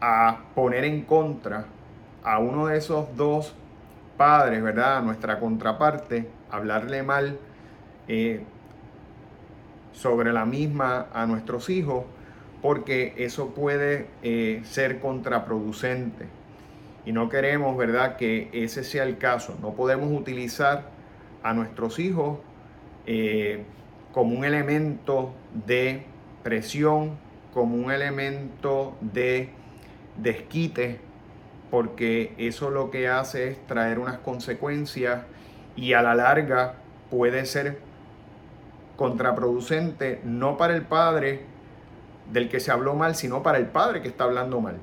a 0.00 0.44
poner 0.54 0.84
en 0.84 1.02
contra 1.02 1.64
a 2.22 2.38
uno 2.38 2.68
de 2.68 2.78
esos 2.78 3.16
dos 3.16 3.56
padres, 4.16 4.62
¿verdad? 4.62 4.98
A 4.98 5.00
nuestra 5.00 5.40
contraparte, 5.40 6.38
hablarle 6.50 7.02
mal 7.02 7.38
eh, 8.08 8.42
sobre 9.92 10.32
la 10.32 10.44
misma 10.44 11.08
a 11.12 11.26
nuestros 11.26 11.70
hijos, 11.70 12.04
porque 12.62 13.14
eso 13.16 13.54
puede 13.54 14.08
eh, 14.22 14.62
ser 14.64 15.00
contraproducente. 15.00 16.26
Y 17.06 17.12
no 17.12 17.28
queremos, 17.28 17.76
¿verdad?, 17.76 18.16
que 18.16 18.50
ese 18.52 18.84
sea 18.84 19.04
el 19.04 19.18
caso. 19.18 19.56
No 19.62 19.72
podemos 19.72 20.10
utilizar 20.12 20.90
a 21.42 21.54
nuestros 21.54 21.98
hijos 21.98 22.38
eh, 23.06 23.64
como 24.12 24.36
un 24.36 24.44
elemento 24.44 25.32
de 25.66 26.04
presión, 26.42 27.18
como 27.54 27.76
un 27.76 27.90
elemento 27.90 28.96
de 29.00 29.50
desquite, 30.16 31.00
porque 31.70 32.34
eso 32.36 32.70
lo 32.70 32.90
que 32.90 33.08
hace 33.08 33.50
es 33.50 33.66
traer 33.66 33.98
unas 33.98 34.18
consecuencias 34.18 35.22
y 35.80 35.94
a 35.94 36.02
la 36.02 36.14
larga 36.14 36.74
puede 37.08 37.46
ser 37.46 37.78
contraproducente 38.96 40.20
no 40.24 40.58
para 40.58 40.76
el 40.76 40.82
padre 40.82 41.40
del 42.30 42.50
que 42.50 42.60
se 42.60 42.70
habló 42.70 42.94
mal, 42.94 43.14
sino 43.14 43.42
para 43.42 43.56
el 43.56 43.66
padre 43.66 44.02
que 44.02 44.08
está 44.08 44.24
hablando 44.24 44.60
mal. 44.60 44.76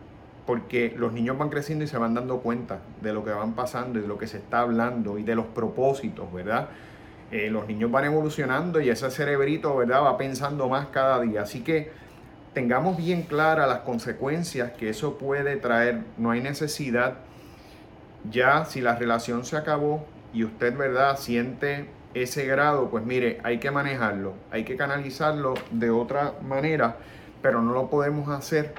Porque 0.48 0.96
los 0.98 1.14
niños 1.14 1.38
van 1.38 1.50
creciendo 1.50 1.86
y 1.86 1.88
se 1.88 2.00
van 2.00 2.16
dando 2.16 2.40
cuenta 2.40 2.80
de 3.02 3.14
lo 3.14 3.24
que 3.24 3.30
van 3.30 3.54
pasando 3.54 4.00
y 4.00 4.02
de 4.02 4.08
lo 4.08 4.18
que 4.18 4.26
se 4.26 4.38
está 4.38 4.62
hablando 4.62 5.20
y 5.20 5.24
de 5.24 5.36
los 5.36 5.46
propósitos, 5.46 6.34
¿verdad? 6.34 6.70
Eh, 7.30 7.52
los 7.52 7.68
niños 7.68 7.92
van 7.92 8.06
evolucionando 8.06 8.82
y 8.82 8.90
ese 8.90 9.12
cerebrito, 9.12 9.76
¿verdad? 9.76 10.02
Va 10.02 10.18
pensando 10.18 10.68
más 10.68 10.88
cada 10.88 11.22
día. 11.22 11.44
Así 11.44 11.62
que 11.62 11.92
tengamos 12.54 12.98
bien 12.98 13.22
claras 13.22 13.68
las 13.68 13.80
consecuencias 13.80 14.72
que 14.72 14.90
eso 14.90 15.20
puede 15.20 15.58
traer. 15.58 16.02
No 16.18 16.32
hay 16.32 16.42
necesidad. 16.42 17.18
Ya 18.32 18.66
si 18.66 18.82
la 18.82 18.96
relación 18.96 19.46
se 19.46 19.58
acabó 19.58 20.06
y 20.34 20.44
usted, 20.44 20.76
¿verdad? 20.76 21.18
Siente 21.18 21.90
ese 22.14 22.46
grado, 22.46 22.90
pues 22.90 23.06
mire, 23.06 23.40
hay 23.44 23.60
que 23.60 23.72
manejarlo, 23.72 24.34
hay 24.52 24.64
que 24.64 24.76
canalizarlo 24.76 25.54
de 25.72 25.90
otra 25.90 26.34
manera, 26.42 26.98
pero 27.42 27.62
no 27.62 27.74
lo 27.74 27.90
podemos 27.90 28.30
hacer 28.30 28.74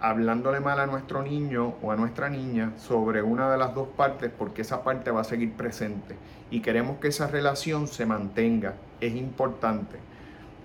hablándole 0.00 0.60
mal 0.60 0.78
a 0.78 0.86
nuestro 0.86 1.22
niño 1.22 1.74
o 1.82 1.90
a 1.90 1.96
nuestra 1.96 2.28
niña 2.28 2.72
sobre 2.76 3.22
una 3.22 3.50
de 3.50 3.58
las 3.58 3.74
dos 3.74 3.88
partes 3.88 4.30
porque 4.36 4.62
esa 4.62 4.84
parte 4.84 5.10
va 5.10 5.22
a 5.22 5.24
seguir 5.24 5.52
presente 5.54 6.16
y 6.50 6.60
queremos 6.60 6.98
que 6.98 7.08
esa 7.08 7.26
relación 7.26 7.88
se 7.88 8.06
mantenga. 8.06 8.74
Es 9.00 9.14
importante, 9.14 9.98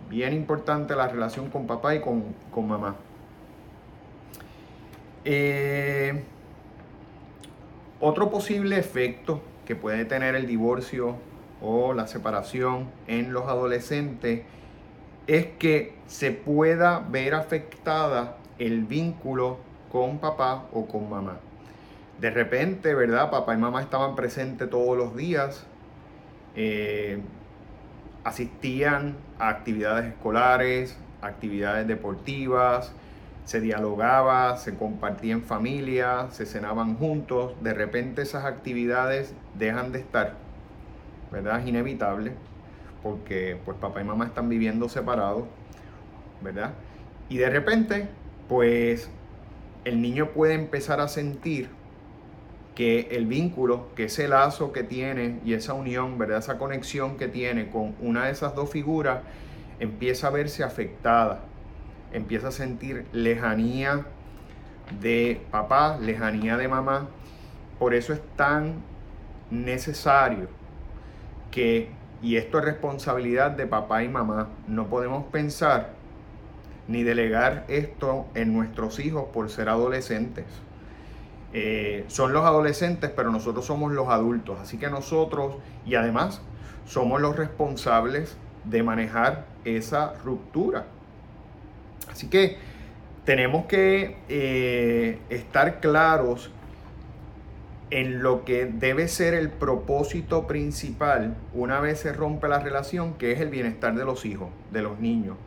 bien 0.10 0.34
importante 0.34 0.96
la 0.96 1.08
relación 1.08 1.50
con 1.50 1.68
papá 1.68 1.96
y 1.96 2.02
con, 2.02 2.36
mamá. 2.68 2.96
Eh, 5.26 6.24
otro 8.00 8.30
posible 8.30 8.78
efecto 8.78 9.42
que 9.66 9.76
puede 9.76 10.06
tener 10.06 10.36
el 10.36 10.48
divorcio 10.48 11.16
o 11.62 11.94
la 11.94 12.08
separación 12.08 12.90
en 13.08 13.34
los 13.34 13.46
adolescentes 13.46 14.42
es 15.28 15.46
que 15.58 15.96
se 16.08 16.32
pueda 16.32 17.00
ver 17.00 17.34
afectada 17.34 18.38
el 18.60 18.84
vínculo 18.84 19.58
con 19.92 20.20
papá 20.20 20.66
o 20.74 20.86
con 20.86 21.10
mamá. 21.10 21.38
De 22.20 22.30
repente, 22.30 22.94
¿verdad? 22.94 23.32
Papá 23.32 23.54
y 23.54 23.58
mamá 23.58 23.82
estaban 23.82 24.16
presentes 24.16 24.70
todos 24.70 24.98
los 24.98 25.16
días, 25.16 25.66
eh, 26.56 27.22
asistían 28.24 29.16
a 29.40 29.50
actividades 29.50 30.14
escolares, 30.14 30.98
actividades 31.22 31.88
deportivas, 31.88 32.94
se 33.46 33.60
dialogaba, 33.60 34.58
se 34.58 34.76
compartía 34.76 35.34
en 35.34 35.44
familia, 35.44 36.28
se 36.32 36.46
cenaban 36.46 36.96
juntos. 36.96 37.54
De 37.62 37.74
repente 37.74 38.22
esas 38.22 38.46
actividades 38.46 39.34
dejan 39.58 39.92
de 39.92 40.00
estar, 40.00 40.36
¿verdad? 41.32 41.60
Es 41.60 41.68
inevitable 41.68 42.34
porque 43.02 43.58
pues 43.66 43.78
papá 43.78 44.02
y 44.02 44.06
mamá 44.06 44.26
están 44.26 44.48
viviendo 44.48 44.88
separados, 44.88 45.44
¿verdad? 46.42 46.72
Y 47.30 47.38
de 47.38 47.50
repente 47.50 48.08
pues 48.48 49.10
el 49.84 50.02
niño 50.02 50.30
puede 50.30 50.54
empezar 50.54 51.02
a 51.02 51.08
sentir 51.08 51.70
que 52.76 53.10
el 53.12 53.28
vínculo, 53.28 53.88
que 53.96 54.06
ese 54.06 54.28
lazo 54.28 54.72
que 54.72 54.84
tiene 54.84 55.40
y 55.46 55.54
esa 55.54 55.74
unión, 55.74 56.18
¿verdad? 56.18 56.40
Esa 56.40 56.58
conexión 56.58 57.18
que 57.18 57.28
tiene 57.28 57.70
con 57.70 57.96
una 58.00 58.26
de 58.26 58.32
esas 58.32 58.56
dos 58.56 58.70
figuras 58.70 59.20
empieza 59.80 60.28
a 60.28 60.30
verse 60.32 60.64
afectada, 60.64 61.42
empieza 62.14 62.50
a 62.50 62.52
sentir 62.52 63.06
lejanía 63.12 64.06
de 65.02 65.42
papá, 65.52 65.98
lejanía 66.00 66.58
de 66.58 66.68
mamá. 66.68 67.08
Por 67.80 67.94
eso 67.94 68.14
es 68.14 68.22
tan 68.36 68.82
necesario 69.52 70.48
que, 71.52 71.90
y 72.22 72.38
esto 72.38 72.60
es 72.60 72.66
responsabilidad 72.66 73.52
de 73.52 73.68
papá 73.68 74.04
y 74.04 74.10
mamá, 74.10 74.50
no 74.68 74.88
podemos 74.88 75.26
pensar 75.26 75.92
ni 76.88 77.04
delegar 77.04 77.66
esto 77.68 78.26
en 78.34 78.54
nuestros 78.54 79.00
hijos 79.00 79.26
por 79.34 79.50
ser 79.50 79.70
adolescentes. 79.70 80.46
Eh, 81.54 82.04
son 82.08 82.34
los 82.34 82.44
adolescentes, 82.46 83.12
pero 83.16 83.32
nosotros 83.32 83.66
somos 83.66 83.92
los 83.92 84.10
adultos. 84.10 84.60
Así 84.60 84.78
que 84.78 84.90
nosotros, 84.90 85.56
y 85.86 85.96
además, 85.96 86.42
somos 86.86 87.22
los 87.22 87.36
responsables 87.36 88.36
de 88.66 88.84
manejar 88.84 89.46
esa 89.64 90.14
ruptura. 90.24 90.86
Así 92.14 92.28
que 92.28 92.58
tenemos 93.26 93.66
que 93.66 94.18
eh, 94.30 95.18
estar 95.30 95.80
claros 95.80 96.52
en 97.90 98.22
lo 98.22 98.46
que 98.46 98.66
debe 98.66 99.08
ser 99.08 99.34
el 99.34 99.50
propósito 99.50 100.46
principal 100.46 101.36
una 101.54 101.80
vez 101.80 102.00
se 102.00 102.14
rompe 102.14 102.48
la 102.48 102.60
relación, 102.60 103.16
que 103.16 103.32
es 103.32 103.42
el 103.42 103.50
bienestar 103.50 103.96
de 103.96 104.06
los 104.06 104.26
hijos, 104.26 104.50
de 104.72 104.84
los 104.84 105.00
niños. 105.00 105.38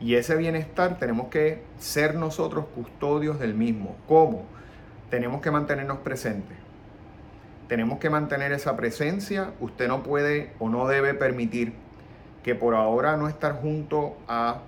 Y 0.00 0.14
ese 0.14 0.36
bienestar 0.36 0.98
tenemos 0.98 1.28
que 1.28 1.62
ser 1.78 2.14
nosotros 2.14 2.64
custodios 2.74 3.38
del 3.38 3.54
mismo. 3.54 3.96
¿Cómo? 4.08 4.46
Tenemos 5.10 5.42
que 5.42 5.50
mantenernos 5.50 5.98
presentes. 5.98 6.56
Tenemos 7.68 7.98
que 7.98 8.08
mantener 8.08 8.52
esa 8.52 8.74
presencia. 8.74 9.52
Usted 9.60 9.88
no 9.88 10.02
puede 10.02 10.52
o 10.58 10.70
no 10.70 10.86
debe 10.88 11.12
permitir 11.12 11.74
que 12.42 12.54
por 12.54 12.74
ahora 12.74 13.18
no 13.18 13.28
estar 13.28 13.60
junto 13.60 14.16
a 14.28 14.62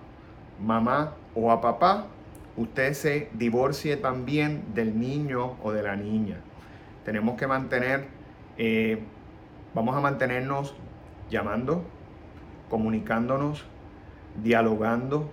mamá 0.60 1.14
o 1.38 1.52
a 1.52 1.60
papá, 1.60 2.06
usted 2.56 2.92
se 2.94 3.30
divorcie 3.34 3.96
también 3.96 4.74
del 4.74 4.98
niño 4.98 5.56
o 5.62 5.72
de 5.72 5.82
la 5.82 5.94
niña. 5.94 6.38
Tenemos 7.04 7.36
que 7.36 7.46
mantener, 7.46 8.06
eh, 8.56 8.98
vamos 9.72 9.96
a 9.96 10.00
mantenernos 10.00 10.74
llamando, 11.30 11.84
comunicándonos, 12.68 13.64
dialogando. 14.42 15.30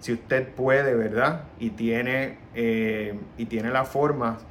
Si 0.00 0.12
usted 0.12 0.46
puede, 0.48 0.94
¿verdad? 0.94 1.44
Y 1.58 1.70
tiene, 1.70 2.36
eh, 2.54 3.18
y 3.38 3.46
tiene 3.46 3.70
las 3.70 3.88
formas, 3.88 4.44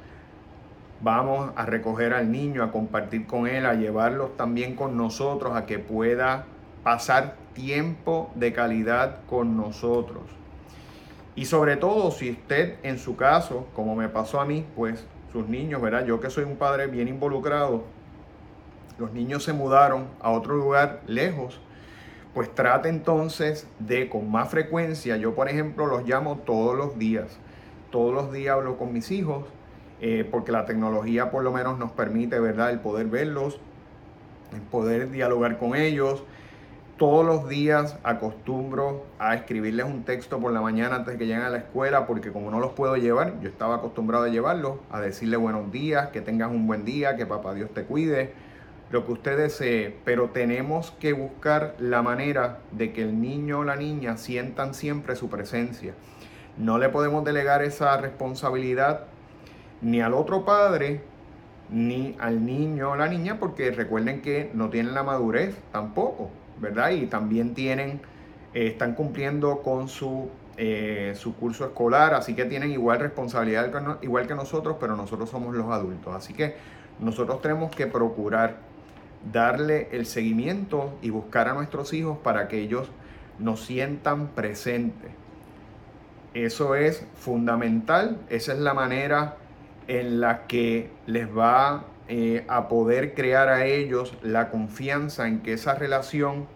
vamos 1.00 1.52
a 1.54 1.66
recoger 1.66 2.12
al 2.14 2.32
niño, 2.32 2.64
a 2.64 2.72
compartir 2.72 3.26
con 3.26 3.46
él, 3.46 3.64
a 3.64 3.74
llevarlos 3.74 4.36
también 4.36 4.74
con 4.74 4.96
nosotros, 4.96 5.56
a 5.56 5.66
que 5.66 5.78
pueda 5.78 6.46
pasar 6.82 7.36
tiempo 7.52 8.32
de 8.34 8.52
calidad 8.52 9.20
con 9.26 9.56
nosotros. 9.56 10.43
Y 11.36 11.46
sobre 11.46 11.76
todo, 11.76 12.10
si 12.10 12.30
usted 12.30 12.76
en 12.82 12.98
su 12.98 13.16
caso, 13.16 13.66
como 13.74 13.96
me 13.96 14.08
pasó 14.08 14.40
a 14.40 14.44
mí, 14.44 14.64
pues 14.76 15.04
sus 15.32 15.48
niños, 15.48 15.82
¿verdad? 15.82 16.04
Yo 16.04 16.20
que 16.20 16.30
soy 16.30 16.44
un 16.44 16.56
padre 16.56 16.86
bien 16.86 17.08
involucrado, 17.08 17.82
los 18.98 19.12
niños 19.12 19.42
se 19.42 19.52
mudaron 19.52 20.06
a 20.20 20.30
otro 20.30 20.54
lugar 20.54 21.02
lejos 21.06 21.60
pues 22.34 22.52
trate 22.52 22.88
entonces 22.88 23.66
de 23.78 24.08
con 24.08 24.30
más 24.30 24.50
frecuencia, 24.50 25.16
yo 25.16 25.34
por 25.34 25.48
ejemplo 25.48 25.86
los 25.86 26.06
llamo 26.06 26.38
todos 26.38 26.76
los 26.76 26.98
días, 26.98 27.38
todos 27.90 28.12
los 28.12 28.32
días 28.32 28.56
hablo 28.56 28.76
con 28.76 28.92
mis 28.92 29.12
hijos, 29.12 29.44
eh, 30.00 30.28
porque 30.28 30.50
la 30.50 30.66
tecnología 30.66 31.30
por 31.30 31.44
lo 31.44 31.52
menos 31.52 31.78
nos 31.78 31.92
permite, 31.92 32.40
¿verdad?, 32.40 32.70
el 32.70 32.80
poder 32.80 33.06
verlos, 33.06 33.60
el 34.52 34.60
poder 34.62 35.12
dialogar 35.12 35.58
con 35.58 35.76
ellos. 35.76 36.24
Todos 36.96 37.26
los 37.26 37.48
días 37.48 37.98
acostumbro 38.04 39.04
a 39.18 39.34
escribirles 39.34 39.84
un 39.84 40.04
texto 40.04 40.38
por 40.38 40.52
la 40.52 40.60
mañana 40.60 40.94
antes 40.94 41.14
de 41.14 41.18
que 41.18 41.26
lleguen 41.26 41.42
a 41.42 41.50
la 41.50 41.58
escuela, 41.58 42.06
porque 42.06 42.30
como 42.30 42.52
no 42.52 42.60
los 42.60 42.70
puedo 42.74 42.96
llevar, 42.96 43.40
yo 43.40 43.48
estaba 43.48 43.74
acostumbrado 43.74 44.26
a 44.26 44.28
llevarlos, 44.28 44.76
a 44.92 45.00
decirle 45.00 45.36
buenos 45.36 45.72
días, 45.72 46.10
que 46.10 46.20
tengas 46.20 46.52
un 46.52 46.68
buen 46.68 46.84
día, 46.84 47.16
que 47.16 47.26
papá 47.26 47.52
Dios 47.52 47.70
te 47.74 47.82
cuide 47.82 48.32
lo 48.92 49.04
que 49.04 49.12
usted 49.12 49.36
desee, 49.36 49.96
pero 50.04 50.28
tenemos 50.28 50.92
que 51.00 51.14
buscar 51.14 51.74
la 51.80 52.00
manera 52.02 52.60
de 52.70 52.92
que 52.92 53.02
el 53.02 53.20
niño 53.20 53.60
o 53.60 53.64
la 53.64 53.74
niña 53.74 54.16
sientan 54.16 54.72
siempre 54.72 55.16
su 55.16 55.28
presencia. 55.28 55.94
No 56.58 56.78
le 56.78 56.90
podemos 56.90 57.24
delegar 57.24 57.64
esa 57.64 57.96
responsabilidad 57.96 59.06
ni 59.82 60.00
al 60.00 60.14
otro 60.14 60.44
padre, 60.44 61.00
ni 61.70 62.14
al 62.20 62.46
niño 62.46 62.92
o 62.92 62.94
la 62.96 63.08
niña, 63.08 63.40
porque 63.40 63.72
recuerden 63.72 64.22
que 64.22 64.52
no 64.54 64.70
tienen 64.70 64.94
la 64.94 65.02
madurez 65.02 65.56
tampoco, 65.72 66.30
¿verdad? 66.60 66.90
Y 66.90 67.06
también 67.06 67.54
tienen, 67.54 68.00
eh, 68.54 68.68
están 68.68 68.94
cumpliendo 68.94 69.62
con 69.62 69.88
su, 69.88 70.30
eh, 70.56 71.12
su 71.16 71.34
curso 71.36 71.64
escolar, 71.64 72.14
así 72.14 72.34
que 72.34 72.44
tienen 72.44 72.70
igual 72.70 73.00
responsabilidad 73.00 73.98
igual 74.02 74.26
que 74.26 74.34
nosotros, 74.34 74.76
pero 74.78 74.96
nosotros 74.96 75.30
somos 75.30 75.54
los 75.54 75.70
adultos. 75.70 76.14
Así 76.14 76.32
que 76.32 76.56
nosotros 77.00 77.42
tenemos 77.42 77.74
que 77.74 77.86
procurar 77.86 78.56
darle 79.32 79.88
el 79.92 80.06
seguimiento 80.06 80.98
y 81.02 81.10
buscar 81.10 81.48
a 81.48 81.54
nuestros 81.54 81.92
hijos 81.92 82.18
para 82.18 82.48
que 82.48 82.58
ellos 82.58 82.88
nos 83.38 83.64
sientan 83.64 84.28
presentes. 84.28 85.10
Eso 86.34 86.74
es 86.74 87.06
fundamental, 87.14 88.18
esa 88.28 88.52
es 88.52 88.58
la 88.58 88.74
manera 88.74 89.36
en 89.86 90.20
la 90.20 90.46
que 90.46 90.90
les 91.06 91.28
va 91.28 91.84
eh, 92.08 92.44
a 92.48 92.68
poder 92.68 93.14
crear 93.14 93.48
a 93.48 93.64
ellos 93.66 94.16
la 94.22 94.50
confianza 94.50 95.26
en 95.26 95.40
que 95.40 95.54
esa 95.54 95.74
relación, 95.74 96.46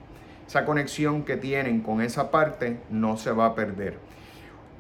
esa 0.47 0.65
conexión 0.65 1.25
que 1.25 1.37
tienen 1.37 1.81
con 1.81 2.03
esa 2.03 2.31
parte 2.31 2.79
no 2.91 3.17
se 3.17 3.33
va 3.33 3.47
a 3.47 3.55
perder. 3.55 3.99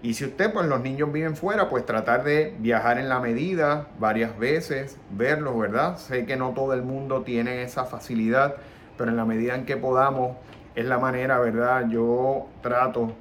Y 0.00 0.14
si 0.14 0.26
usted, 0.26 0.52
pues 0.52 0.66
los 0.66 0.80
niños 0.80 1.12
viven 1.12 1.36
fuera, 1.36 1.68
pues 1.68 1.84
tratar 1.84 2.22
de 2.22 2.54
viajar 2.60 2.98
en 2.98 3.08
la 3.08 3.18
medida 3.18 3.88
varias 3.98 4.38
veces, 4.38 4.96
verlos, 5.10 5.58
¿verdad? 5.58 5.96
Sé 5.96 6.24
que 6.24 6.36
no 6.36 6.50
todo 6.50 6.72
el 6.74 6.82
mundo 6.82 7.22
tiene 7.22 7.62
esa 7.62 7.84
facilidad, 7.84 8.56
pero 8.96 9.10
en 9.10 9.16
la 9.16 9.24
medida 9.24 9.56
en 9.56 9.64
que 9.64 9.76
podamos 9.76 10.36
es 10.76 10.86
la 10.86 10.98
manera, 10.98 11.40
¿verdad? 11.40 11.88
Yo 11.88 12.46
trato 12.62 13.12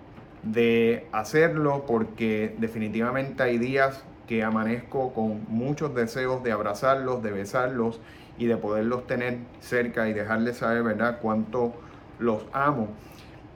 de 0.43 1.07
hacerlo 1.11 1.85
porque 1.87 2.55
definitivamente 2.59 3.41
hay 3.41 3.57
días 3.57 4.03
que 4.27 4.43
amanezco 4.43 5.13
con 5.13 5.45
muchos 5.47 5.95
deseos 5.95 6.43
de 6.43 6.51
abrazarlos, 6.51 7.23
de 7.23 7.31
besarlos 7.31 7.99
y 8.37 8.45
de 8.45 8.57
poderlos 8.57 9.07
tener 9.07 9.39
cerca 9.61 10.07
y 10.09 10.13
dejarles 10.13 10.57
saber, 10.57 10.83
¿verdad?, 10.83 11.19
cuánto 11.21 11.73
los 12.19 12.45
amo. 12.51 12.89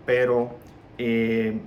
Pero 0.06 0.56
eh, 0.98 1.60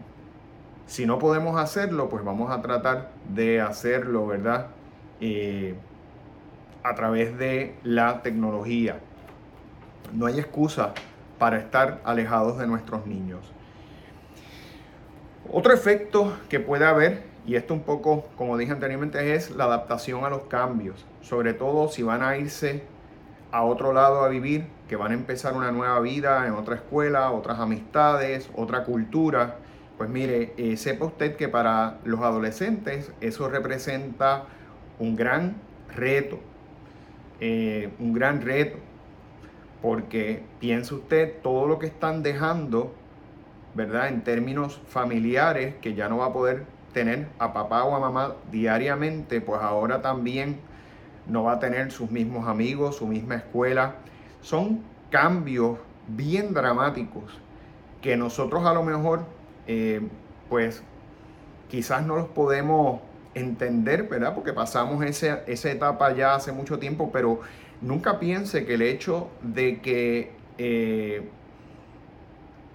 si 0.87 1.07
no 1.07 1.19
podemos 1.19 1.61
hacerlo, 1.61 2.09
pues 2.09 2.25
vamos 2.25 2.51
a 2.51 2.61
tratar 2.63 3.11
de 3.29 3.61
hacerlo, 3.61 4.27
¿verdad? 4.27 4.69
Eh, 5.21 5.75
a 6.83 6.95
través 6.95 7.39
de 7.39 7.75
la 7.83 8.23
tecnología. 8.23 8.99
No 10.13 10.27
hay 10.27 10.39
excusa 10.39 10.93
para 11.39 11.59
estar 11.59 12.01
alejados 12.05 12.59
de 12.59 12.67
nuestros 12.67 13.07
niños. 13.07 13.41
Otro 15.51 15.73
efecto 15.73 16.37
que 16.49 16.61
puede 16.61 16.85
haber, 16.85 17.34
y 17.47 17.57
esto 17.57 17.75
un 17.75 17.81
poco, 17.81 18.25
como 18.37 18.57
dije 18.57 18.73
anteriormente, 18.73 19.35
es 19.35 19.51
la 19.51 19.65
adaptación 19.65 20.25
a 20.25 20.31
los 20.31 20.45
cambios, 20.45 21.05
sobre 21.21 21.53
todo 21.53 21.89
si 21.89 22.03
van 22.03 22.23
a 22.23 22.39
irse 22.39 22.83
a 23.53 23.63
otro 23.63 23.93
lado 23.93 24.25
a 24.25 24.29
vivir, 24.29 24.67
que 24.89 24.97
van 24.97 25.13
a 25.13 25.15
empezar 25.15 25.55
una 25.55 25.71
nueva 25.71 26.01
vida 26.01 26.47
en 26.47 26.55
otra 26.55 26.77
escuela, 26.77 27.31
otras 27.31 27.59
amistades, 27.61 28.51
otra 28.57 28.85
cultura. 28.85 29.59
Pues 29.99 30.11
mire, 30.11 30.55
eh, 30.57 30.77
sepa 30.77 31.05
usted 31.05 31.37
que 31.37 31.49
para 31.49 31.99
los 32.05 32.21
adolescentes 32.21 33.13
eso 33.21 33.49
representa 33.49 34.47
un 34.99 35.15
gran 35.15 35.57
reto, 35.95 36.41
eh, 37.41 37.91
un 38.01 38.13
gran 38.13 38.41
reto, 38.43 38.79
porque 39.83 40.43
piensa 40.61 40.95
usted 40.95 41.41
todo 41.43 41.67
lo 41.67 41.79
que 41.79 41.87
están 41.87 42.23
dejando, 42.23 42.95
¿verdad? 43.75 44.09
En 44.09 44.25
términos 44.25 44.81
familiares, 44.89 45.75
que 45.83 45.95
ya 45.95 46.09
no 46.09 46.19
va 46.19 46.27
a 46.27 46.33
poder 46.33 46.74
tener 46.95 47.29
a 47.39 47.53
papá 47.53 47.85
o 47.85 47.95
a 47.95 48.01
mamá 48.01 48.37
diariamente, 48.51 49.43
pues 49.43 49.61
ahora 49.61 50.01
también 50.01 50.59
no 51.27 51.45
va 51.45 51.53
a 51.53 51.59
tener 51.59 51.93
sus 51.93 52.11
mismos 52.11 52.49
amigos, 52.49 52.97
su 52.97 53.07
misma 53.07 53.35
escuela. 53.35 53.97
Son 54.41 54.81
cambios 55.11 55.79
bien 56.09 56.55
dramáticos 56.55 57.39
que 58.01 58.17
nosotros 58.17 58.65
a 58.65 58.73
lo 58.75 58.83
mejor, 58.83 59.25
eh, 59.67 60.01
pues 60.49 60.83
quizás 61.69 62.07
no 62.07 62.17
los 62.17 62.29
podemos 62.29 63.01
entender, 63.35 64.05
¿verdad? 64.05 64.35
Porque 64.35 64.53
pasamos 64.53 65.05
esa, 65.05 65.43
esa 65.47 65.71
etapa 65.71 66.13
ya 66.15 66.35
hace 66.35 66.53
mucho 66.53 66.79
tiempo, 66.79 67.11
pero 67.13 67.41
nunca 67.81 68.21
piense 68.21 68.65
que 68.65 68.75
el 68.75 68.83
hecho 68.83 69.29
de 69.43 69.81
que 69.81 70.33
eh, 70.59 71.29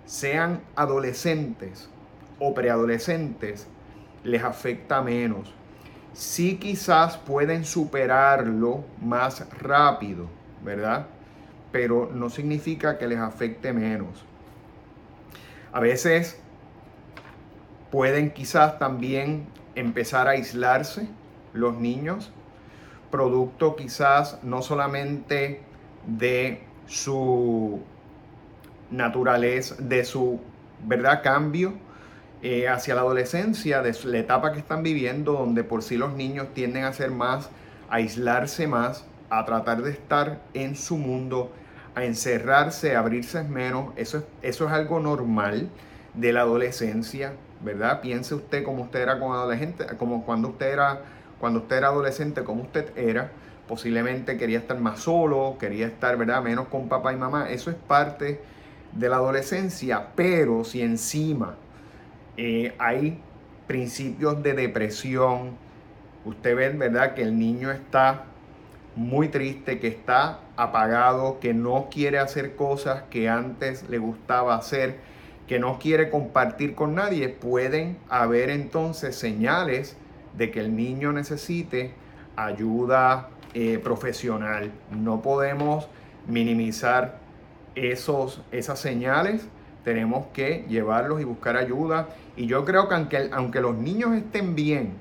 sean 0.06 0.62
adolescentes 0.76 1.90
o 2.40 2.54
preadolescentes 2.54 3.68
les 4.24 4.44
afecta 4.44 5.02
menos. 5.02 5.54
Sí 6.14 6.58
quizás 6.58 7.18
pueden 7.18 7.66
superarlo 7.66 8.84
más 9.02 9.48
rápido, 9.58 10.28
¿verdad? 10.64 11.08
Pero 11.72 12.10
no 12.14 12.30
significa 12.30 12.98
que 12.98 13.08
les 13.08 13.20
afecte 13.20 13.74
menos. 13.74 14.26
A 15.72 15.80
veces 15.80 16.40
pueden 17.92 18.32
quizás 18.32 18.80
también 18.80 19.48
empezar 19.76 20.28
a 20.28 20.32
aislarse 20.32 21.08
los 21.54 21.76
niños, 21.76 22.32
producto 23.12 23.76
quizás 23.76 24.40
no 24.44 24.62
solamente 24.62 25.62
de 26.06 26.64
su 26.88 27.82
naturaleza, 28.92 29.76
de 29.80 30.04
su 30.06 30.40
verdad 30.86 31.22
cambio 31.24 31.74
eh, 32.42 32.68
hacia 32.68 32.96
la 32.96 33.02
adolescencia, 33.02 33.82
de 33.82 33.96
la 34.06 34.18
etapa 34.18 34.52
que 34.54 34.60
están 34.60 34.84
viviendo, 34.84 35.34
donde 35.34 35.64
por 35.64 35.84
sí 35.84 35.98
los 35.98 36.14
niños 36.14 36.48
tienden 36.54 36.86
a 36.86 36.94
ser 36.94 37.12
más, 37.12 37.50
a 37.90 37.96
aislarse 37.96 38.68
más, 38.68 39.06
a 39.30 39.46
tratar 39.46 39.82
de 39.82 39.92
estar 39.92 40.42
en 40.54 40.76
su 40.76 40.98
mundo, 40.98 41.52
a 41.96 42.04
encerrarse, 42.06 42.96
a 42.96 43.00
abrirse 43.00 43.44
menos. 43.44 43.94
Eso 43.96 44.20
es, 44.20 44.24
eso 44.42 44.66
es 44.66 44.72
algo 44.72 45.00
normal 45.00 45.70
de 46.14 46.34
la 46.34 46.42
adolescencia. 46.42 47.34
¿verdad? 47.62 48.02
Piense 48.02 48.36
usted 48.36 48.64
como 48.64 48.84
usted 48.84 49.02
era 49.02 49.20
como 49.20 49.34
adolescente, 49.34 49.86
como 49.98 50.26
cuando 50.26 50.50
usted 50.50 50.72
era, 50.72 51.02
cuando 51.40 51.60
usted 51.60 51.78
era 51.78 51.88
adolescente, 51.88 52.44
como 52.44 52.64
usted 52.64 52.98
era. 52.98 53.32
Posiblemente 53.68 54.38
quería 54.38 54.60
estar 54.60 54.80
más 54.80 55.02
solo, 55.02 55.58
quería 55.60 55.88
estar, 55.88 56.18
¿verdad? 56.18 56.42
Menos 56.42 56.68
con 56.70 56.90
papá 56.90 57.14
y 57.14 57.18
mamá. 57.18 57.50
Eso 57.50 57.70
es 57.70 57.76
parte 57.76 58.42
de 58.94 59.10
la 59.10 59.18
adolescencia, 59.18 60.08
pero 60.16 60.64
si 60.64 60.82
encima 60.82 61.56
eh, 62.42 62.74
hay 62.80 63.20
principios 63.68 64.42
de 64.42 64.54
depresión, 64.54 65.58
usted 66.24 66.56
ve, 66.56 66.70
¿verdad? 66.70 67.14
Que 67.14 67.24
el 67.24 67.38
niño 67.38 67.70
está 67.70 68.24
muy 68.96 69.28
triste, 69.28 69.80
que 69.80 69.88
está 69.88 70.40
apagado, 70.56 71.40
que 71.40 71.54
no 71.54 71.90
quiere 71.92 72.18
hacer 72.20 72.56
cosas 72.56 73.04
que 73.10 73.28
antes 73.28 73.90
le 73.90 73.98
gustaba 73.98 74.56
hacer 74.56 74.98
que 75.50 75.58
no 75.58 75.80
quiere 75.80 76.12
compartir 76.12 76.76
con 76.76 76.94
nadie, 76.94 77.28
pueden 77.28 77.98
haber 78.08 78.52
entonces 78.52 79.16
señales 79.16 79.98
de 80.38 80.52
que 80.52 80.60
el 80.60 80.76
niño 80.76 81.12
necesite 81.12 81.92
ayuda 82.36 83.32
eh, 83.56 83.80
profesional. 83.84 84.72
No 84.92 85.24
podemos 85.24 85.88
minimizar 86.28 87.18
esos, 87.74 88.44
esas 88.52 88.78
señales, 88.78 89.48
tenemos 89.84 90.28
que 90.34 90.66
llevarlos 90.68 91.22
y 91.22 91.24
buscar 91.24 91.58
ayuda. 91.58 92.10
Y 92.36 92.48
yo 92.48 92.66
creo 92.66 92.88
que 92.88 92.96
aunque, 92.96 93.30
aunque 93.32 93.62
los 93.62 93.76
niños 93.76 94.14
estén 94.14 94.56
bien 94.56 94.94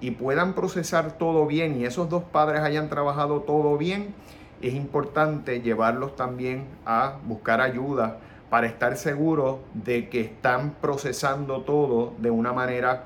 y 0.00 0.12
puedan 0.12 0.54
procesar 0.54 1.18
todo 1.18 1.46
bien 1.46 1.78
y 1.78 1.84
esos 1.84 2.08
dos 2.08 2.24
padres 2.24 2.62
hayan 2.62 2.88
trabajado 2.88 3.40
todo 3.40 3.76
bien, 3.78 4.14
es 4.62 4.74
importante 4.74 5.60
llevarlos 5.60 6.16
también 6.16 6.66
a 6.84 7.16
buscar 7.24 7.60
ayuda 7.60 8.18
para 8.50 8.66
estar 8.66 8.96
seguro 8.96 9.60
de 9.74 10.08
que 10.08 10.20
están 10.20 10.76
procesando 10.80 11.62
todo 11.62 12.14
de 12.18 12.30
una 12.30 12.52
manera, 12.52 13.04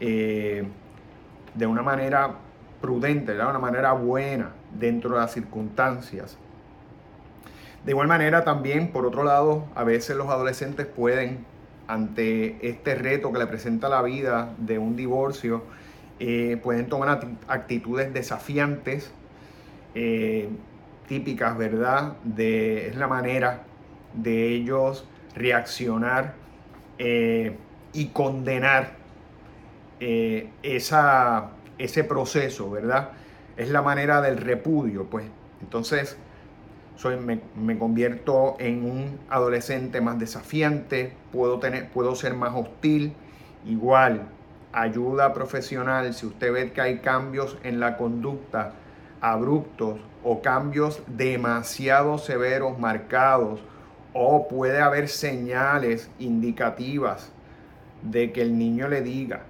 eh, 0.00 0.64
de 1.54 1.66
una 1.66 1.82
manera 1.82 2.36
prudente, 2.80 3.34
de 3.34 3.44
una 3.44 3.58
manera 3.58 3.92
buena 3.92 4.50
dentro 4.78 5.14
de 5.14 5.20
las 5.20 5.32
circunstancias. 5.32 6.36
De 7.84 7.90
igual 7.90 8.06
manera 8.06 8.44
también, 8.44 8.92
por 8.92 9.06
otro 9.06 9.24
lado, 9.24 9.66
a 9.74 9.82
veces 9.82 10.16
los 10.16 10.28
adolescentes 10.28 10.86
pueden, 10.86 11.44
ante 11.88 12.56
este 12.66 12.94
reto 12.94 13.32
que 13.32 13.40
le 13.40 13.46
presenta 13.46 13.88
la 13.88 14.02
vida 14.02 14.54
de 14.58 14.78
un 14.78 14.94
divorcio, 14.94 15.64
eh, 16.20 16.60
pueden 16.62 16.88
tomar 16.88 17.26
actitudes 17.48 18.14
desafiantes, 18.14 19.10
eh, 19.96 20.48
típicas, 21.08 21.58
¿verdad? 21.58 22.12
De, 22.22 22.86
es 22.86 22.96
la 22.96 23.08
manera 23.08 23.64
de 24.14 24.48
ellos 24.50 25.04
reaccionar 25.34 26.34
eh, 26.98 27.56
y 27.92 28.06
condenar 28.08 29.02
esa, 30.62 31.50
ese 31.78 32.02
proceso, 32.02 32.70
¿verdad? 32.70 33.10
Es 33.56 33.70
la 33.70 33.82
manera 33.82 34.20
del 34.20 34.36
repudio, 34.36 35.04
pues. 35.04 35.26
Entonces, 35.60 36.16
soy, 36.96 37.16
me, 37.16 37.78
convierto 37.78 38.56
en 38.58 38.84
un 38.84 39.18
adolescente 39.28 40.00
más 40.00 40.18
desafiante, 40.18 41.12
puedo, 41.32 41.58
tener, 41.58 41.88
puedo 41.90 42.14
ser 42.14 42.34
más 42.34 42.52
hostil. 42.54 43.12
Igual, 43.64 44.22
ayuda 44.72 45.32
profesional, 45.32 46.14
si 46.14 46.26
usted 46.26 46.52
ve 46.52 46.72
que 46.72 46.80
hay 46.80 46.98
cambios 46.98 47.58
en 47.62 47.80
la 47.80 47.96
conducta 47.96 48.72
abruptos 49.20 50.00
o 50.24 50.42
cambios 50.42 51.02
demasiado 51.06 52.18
severos, 52.18 52.78
marcados, 52.78 53.60
o 54.12 54.48
puede 54.48 54.80
haber 54.80 55.08
señales 55.08 56.10
indicativas 56.18 57.32
de 58.02 58.32
que 58.32 58.42
el 58.42 58.58
niño 58.58 58.88
le 58.88 59.00
diga, 59.00 59.44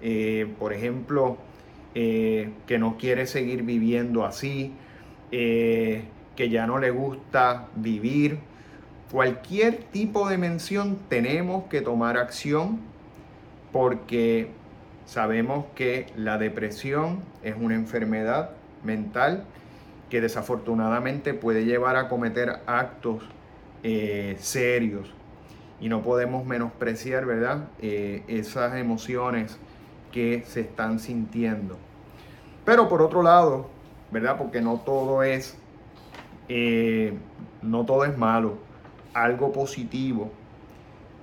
eh, 0.00 0.52
por 0.58 0.72
ejemplo, 0.72 1.36
eh, 1.94 2.50
que 2.66 2.78
no 2.78 2.96
quiere 2.96 3.26
seguir 3.26 3.62
viviendo 3.62 4.24
así, 4.24 4.72
eh, 5.30 6.04
que 6.38 6.50
ya 6.50 6.68
no 6.68 6.78
le 6.78 6.92
gusta 6.92 7.66
vivir. 7.74 8.38
Cualquier 9.10 9.78
tipo 9.90 10.28
de 10.28 10.38
mención 10.38 10.96
tenemos 11.08 11.64
que 11.64 11.80
tomar 11.80 12.16
acción 12.16 12.78
porque 13.72 14.48
sabemos 15.04 15.64
que 15.74 16.06
la 16.14 16.38
depresión 16.38 17.22
es 17.42 17.56
una 17.58 17.74
enfermedad 17.74 18.50
mental 18.84 19.46
que 20.10 20.20
desafortunadamente 20.20 21.34
puede 21.34 21.64
llevar 21.64 21.96
a 21.96 22.08
cometer 22.08 22.60
actos 22.66 23.24
eh, 23.82 24.36
serios 24.38 25.12
y 25.80 25.88
no 25.88 26.02
podemos 26.02 26.46
menospreciar, 26.46 27.26
¿verdad? 27.26 27.64
Eh, 27.80 28.22
esas 28.28 28.76
emociones 28.76 29.58
que 30.12 30.44
se 30.46 30.60
están 30.60 31.00
sintiendo. 31.00 31.76
Pero 32.64 32.88
por 32.88 33.02
otro 33.02 33.24
lado, 33.24 33.68
¿verdad? 34.12 34.38
Porque 34.38 34.60
no 34.60 34.76
todo 34.76 35.24
es, 35.24 35.58
eh, 36.48 37.14
no 37.62 37.84
todo 37.84 38.04
es 38.04 38.16
malo. 38.16 38.58
algo 39.14 39.52
positivo 39.52 40.30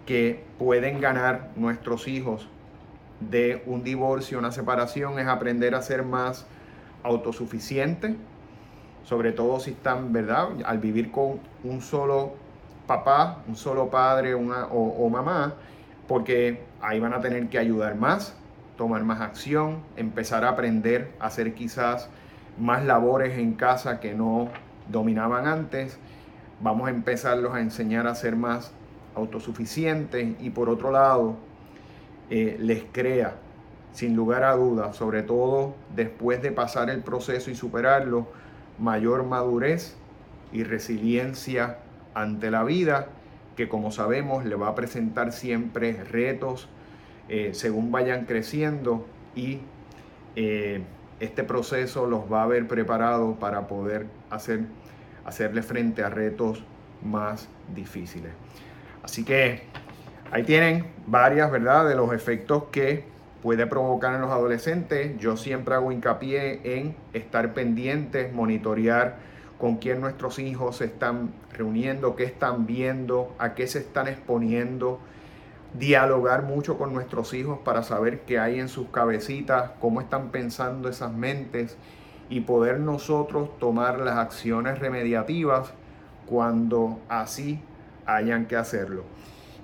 que 0.05 0.43
pueden 0.59 0.99
ganar 0.99 1.51
nuestros 1.55 2.07
hijos 2.07 2.47
de 3.19 3.63
un 3.65 3.83
divorcio, 3.83 4.38
una 4.38 4.51
separación, 4.51 5.17
es 5.19 5.27
aprender 5.27 5.75
a 5.75 5.81
ser 5.81 6.03
más 6.03 6.45
autosuficientes, 7.03 8.15
sobre 9.03 9.31
todo 9.31 9.59
si 9.59 9.71
están, 9.71 10.11
¿verdad? 10.11 10.49
Al 10.65 10.79
vivir 10.79 11.11
con 11.11 11.39
un 11.63 11.81
solo 11.81 12.33
papá, 12.88 13.43
un 13.47 13.55
solo 13.55 13.89
padre 13.89 14.33
o, 14.33 14.39
o 14.41 15.09
mamá, 15.09 15.53
porque 16.07 16.61
ahí 16.81 16.99
van 16.99 17.13
a 17.13 17.21
tener 17.21 17.47
que 17.49 17.57
ayudar 17.57 17.95
más, 17.95 18.35
tomar 18.77 19.03
más 19.03 19.21
acción, 19.21 19.79
empezar 19.95 20.43
a 20.43 20.49
aprender 20.49 21.11
a 21.19 21.27
hacer 21.27 21.53
quizás 21.53 22.09
más 22.59 22.83
labores 22.85 23.38
en 23.38 23.53
casa 23.53 23.99
que 23.99 24.13
no 24.13 24.49
dominaban 24.89 25.48
antes. 25.48 25.98
Vamos 26.62 26.88
a 26.88 26.91
empezarlos 26.91 27.54
a 27.54 27.62
enseñar 27.62 28.08
a 28.08 28.15
ser 28.15 28.36
más 28.36 28.71
autosuficientes 29.15 30.36
y 30.39 30.50
por 30.50 30.69
otro 30.69 30.91
lado 30.91 31.36
eh, 32.30 32.58
les 32.60 32.84
crea 32.91 33.36
sin 33.91 34.15
lugar 34.15 34.43
a 34.43 34.56
dudas, 34.56 34.95
sobre 34.95 35.24
todo 35.24 35.76
después 35.95 36.41
de 36.41 36.52
pasar 36.52 36.89
el 36.89 37.02
proceso 37.02 37.50
y 37.50 37.56
superarlo, 37.56 38.28
mayor 38.78 39.24
madurez 39.24 39.95
y 40.52 40.63
resiliencia 40.63 41.78
ante 42.13 42.52
la 42.52 42.63
vida, 42.63 43.08
que 43.56 43.69
como 43.69 43.91
sabemos 43.91 44.45
le 44.45 44.56
va 44.56 44.67
a 44.67 44.76
presentar 44.76 45.32
siempre 45.32 46.04
retos 46.04 46.67
eh, 47.30 47.52
según 47.54 47.91
vayan 47.91 48.26
creciendo 48.26 49.06
y 49.36 49.60
eh, 50.36 50.84
este 51.19 51.43
proceso 51.43 52.08
los 52.08 52.32
va 52.32 52.41
a 52.41 52.43
haber 52.43 52.67
preparado 52.67 53.36
para 53.36 53.67
poder 53.67 54.08
hacer, 54.30 54.62
hacerle 55.25 55.62
frente 55.62 56.04
a 56.04 56.10
retos 56.10 56.63
más 57.04 57.47
difíciles. 57.73 58.32
Así 59.04 59.23
que 59.23 59.63
ahí 60.32 60.43
tienen 60.43 60.88
varias, 61.08 61.51
¿verdad?, 61.51 61.88
de 61.88 61.95
los 61.95 62.12
efectos 62.13 62.65
que 62.71 63.06
puede 63.41 63.67
provocar 63.67 64.15
en 64.15 64.21
los 64.21 64.32
adolescentes. 64.32 65.17
Yo 65.19 65.38
siempre 65.38 65.75
hago 65.75 65.91
hincapié 65.91 66.78
en 66.78 66.95
estar 67.13 67.54
pendientes, 67.54 68.34
monitorear 68.34 69.17
con 69.60 69.78
quién 69.78 70.01
nuestros 70.01 70.39
hijos 70.39 70.78
se 70.78 70.86
están 70.86 71.32
reuniendo, 71.54 72.15
qué 72.15 72.23
están 72.23 72.65
viendo, 72.65 73.34
a 73.38 73.54
qué 73.54 73.67
se 73.67 73.80
están 73.80 74.08
exponiendo, 74.08 74.99
dialogar 75.77 76.43
mucho 76.43 76.77
con 76.77 76.93
nuestros 76.93 77.33
hijos 77.33 77.59
para 77.59 77.83
saber 77.83 78.21
qué 78.21 78.39
hay 78.39 78.59
en 78.59 78.69
sus 78.69 78.88
cabecitas, 78.89 79.71
cómo 79.79 80.01
están 80.01 80.29
pensando 80.29 80.89
esas 80.89 81.13
mentes 81.13 81.77
y 82.29 82.41
poder 82.41 82.79
nosotros 82.79 83.49
tomar 83.59 83.99
las 83.99 84.17
acciones 84.17 84.79
remediativas 84.79 85.73
cuando 86.25 86.99
así 87.09 87.59
hayan 88.05 88.45
que 88.45 88.55
hacerlo. 88.55 89.03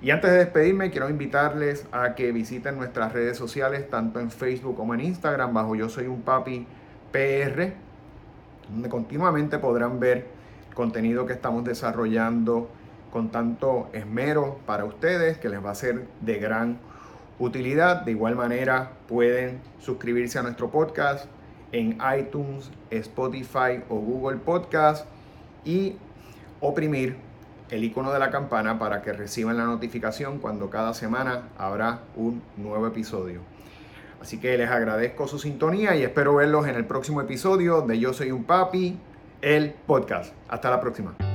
Y 0.00 0.10
antes 0.10 0.32
de 0.32 0.38
despedirme, 0.38 0.90
quiero 0.90 1.08
invitarles 1.08 1.86
a 1.92 2.14
que 2.14 2.32
visiten 2.32 2.76
nuestras 2.76 3.12
redes 3.12 3.36
sociales, 3.36 3.88
tanto 3.88 4.18
en 4.18 4.30
Facebook 4.30 4.76
como 4.76 4.94
en 4.94 5.00
Instagram, 5.00 5.54
bajo 5.54 5.76
Yo 5.76 5.88
Soy 5.88 6.06
un 6.06 6.22
Papi 6.22 6.66
PR, 7.12 7.72
donde 8.68 8.88
continuamente 8.88 9.58
podrán 9.58 10.00
ver 10.00 10.26
contenido 10.74 11.24
que 11.26 11.34
estamos 11.34 11.64
desarrollando 11.64 12.68
con 13.12 13.30
tanto 13.30 13.88
esmero 13.92 14.58
para 14.66 14.84
ustedes, 14.84 15.38
que 15.38 15.48
les 15.48 15.64
va 15.64 15.70
a 15.70 15.74
ser 15.74 16.06
de 16.20 16.38
gran 16.38 16.78
utilidad. 17.38 18.02
De 18.02 18.12
igual 18.12 18.36
manera, 18.36 18.92
pueden 19.06 19.60
suscribirse 19.78 20.38
a 20.38 20.42
nuestro 20.42 20.70
podcast 20.70 21.26
en 21.72 21.98
iTunes, 22.18 22.70
Spotify 22.90 23.82
o 23.88 23.96
Google 23.96 24.38
Podcast 24.38 25.06
y 25.64 25.96
oprimir 26.60 27.16
el 27.70 27.84
icono 27.84 28.12
de 28.12 28.18
la 28.18 28.30
campana 28.30 28.78
para 28.78 29.02
que 29.02 29.12
reciban 29.12 29.56
la 29.56 29.64
notificación 29.64 30.38
cuando 30.38 30.68
cada 30.68 30.92
semana 30.94 31.48
habrá 31.56 32.00
un 32.16 32.42
nuevo 32.56 32.86
episodio. 32.86 33.40
Así 34.20 34.38
que 34.38 34.56
les 34.56 34.70
agradezco 34.70 35.26
su 35.26 35.38
sintonía 35.38 35.96
y 35.96 36.02
espero 36.02 36.36
verlos 36.36 36.68
en 36.68 36.76
el 36.76 36.84
próximo 36.84 37.20
episodio 37.20 37.82
de 37.82 37.98
Yo 37.98 38.12
Soy 38.12 38.30
un 38.30 38.44
Papi, 38.44 38.98
el 39.40 39.72
podcast. 39.86 40.32
Hasta 40.48 40.70
la 40.70 40.80
próxima. 40.80 41.31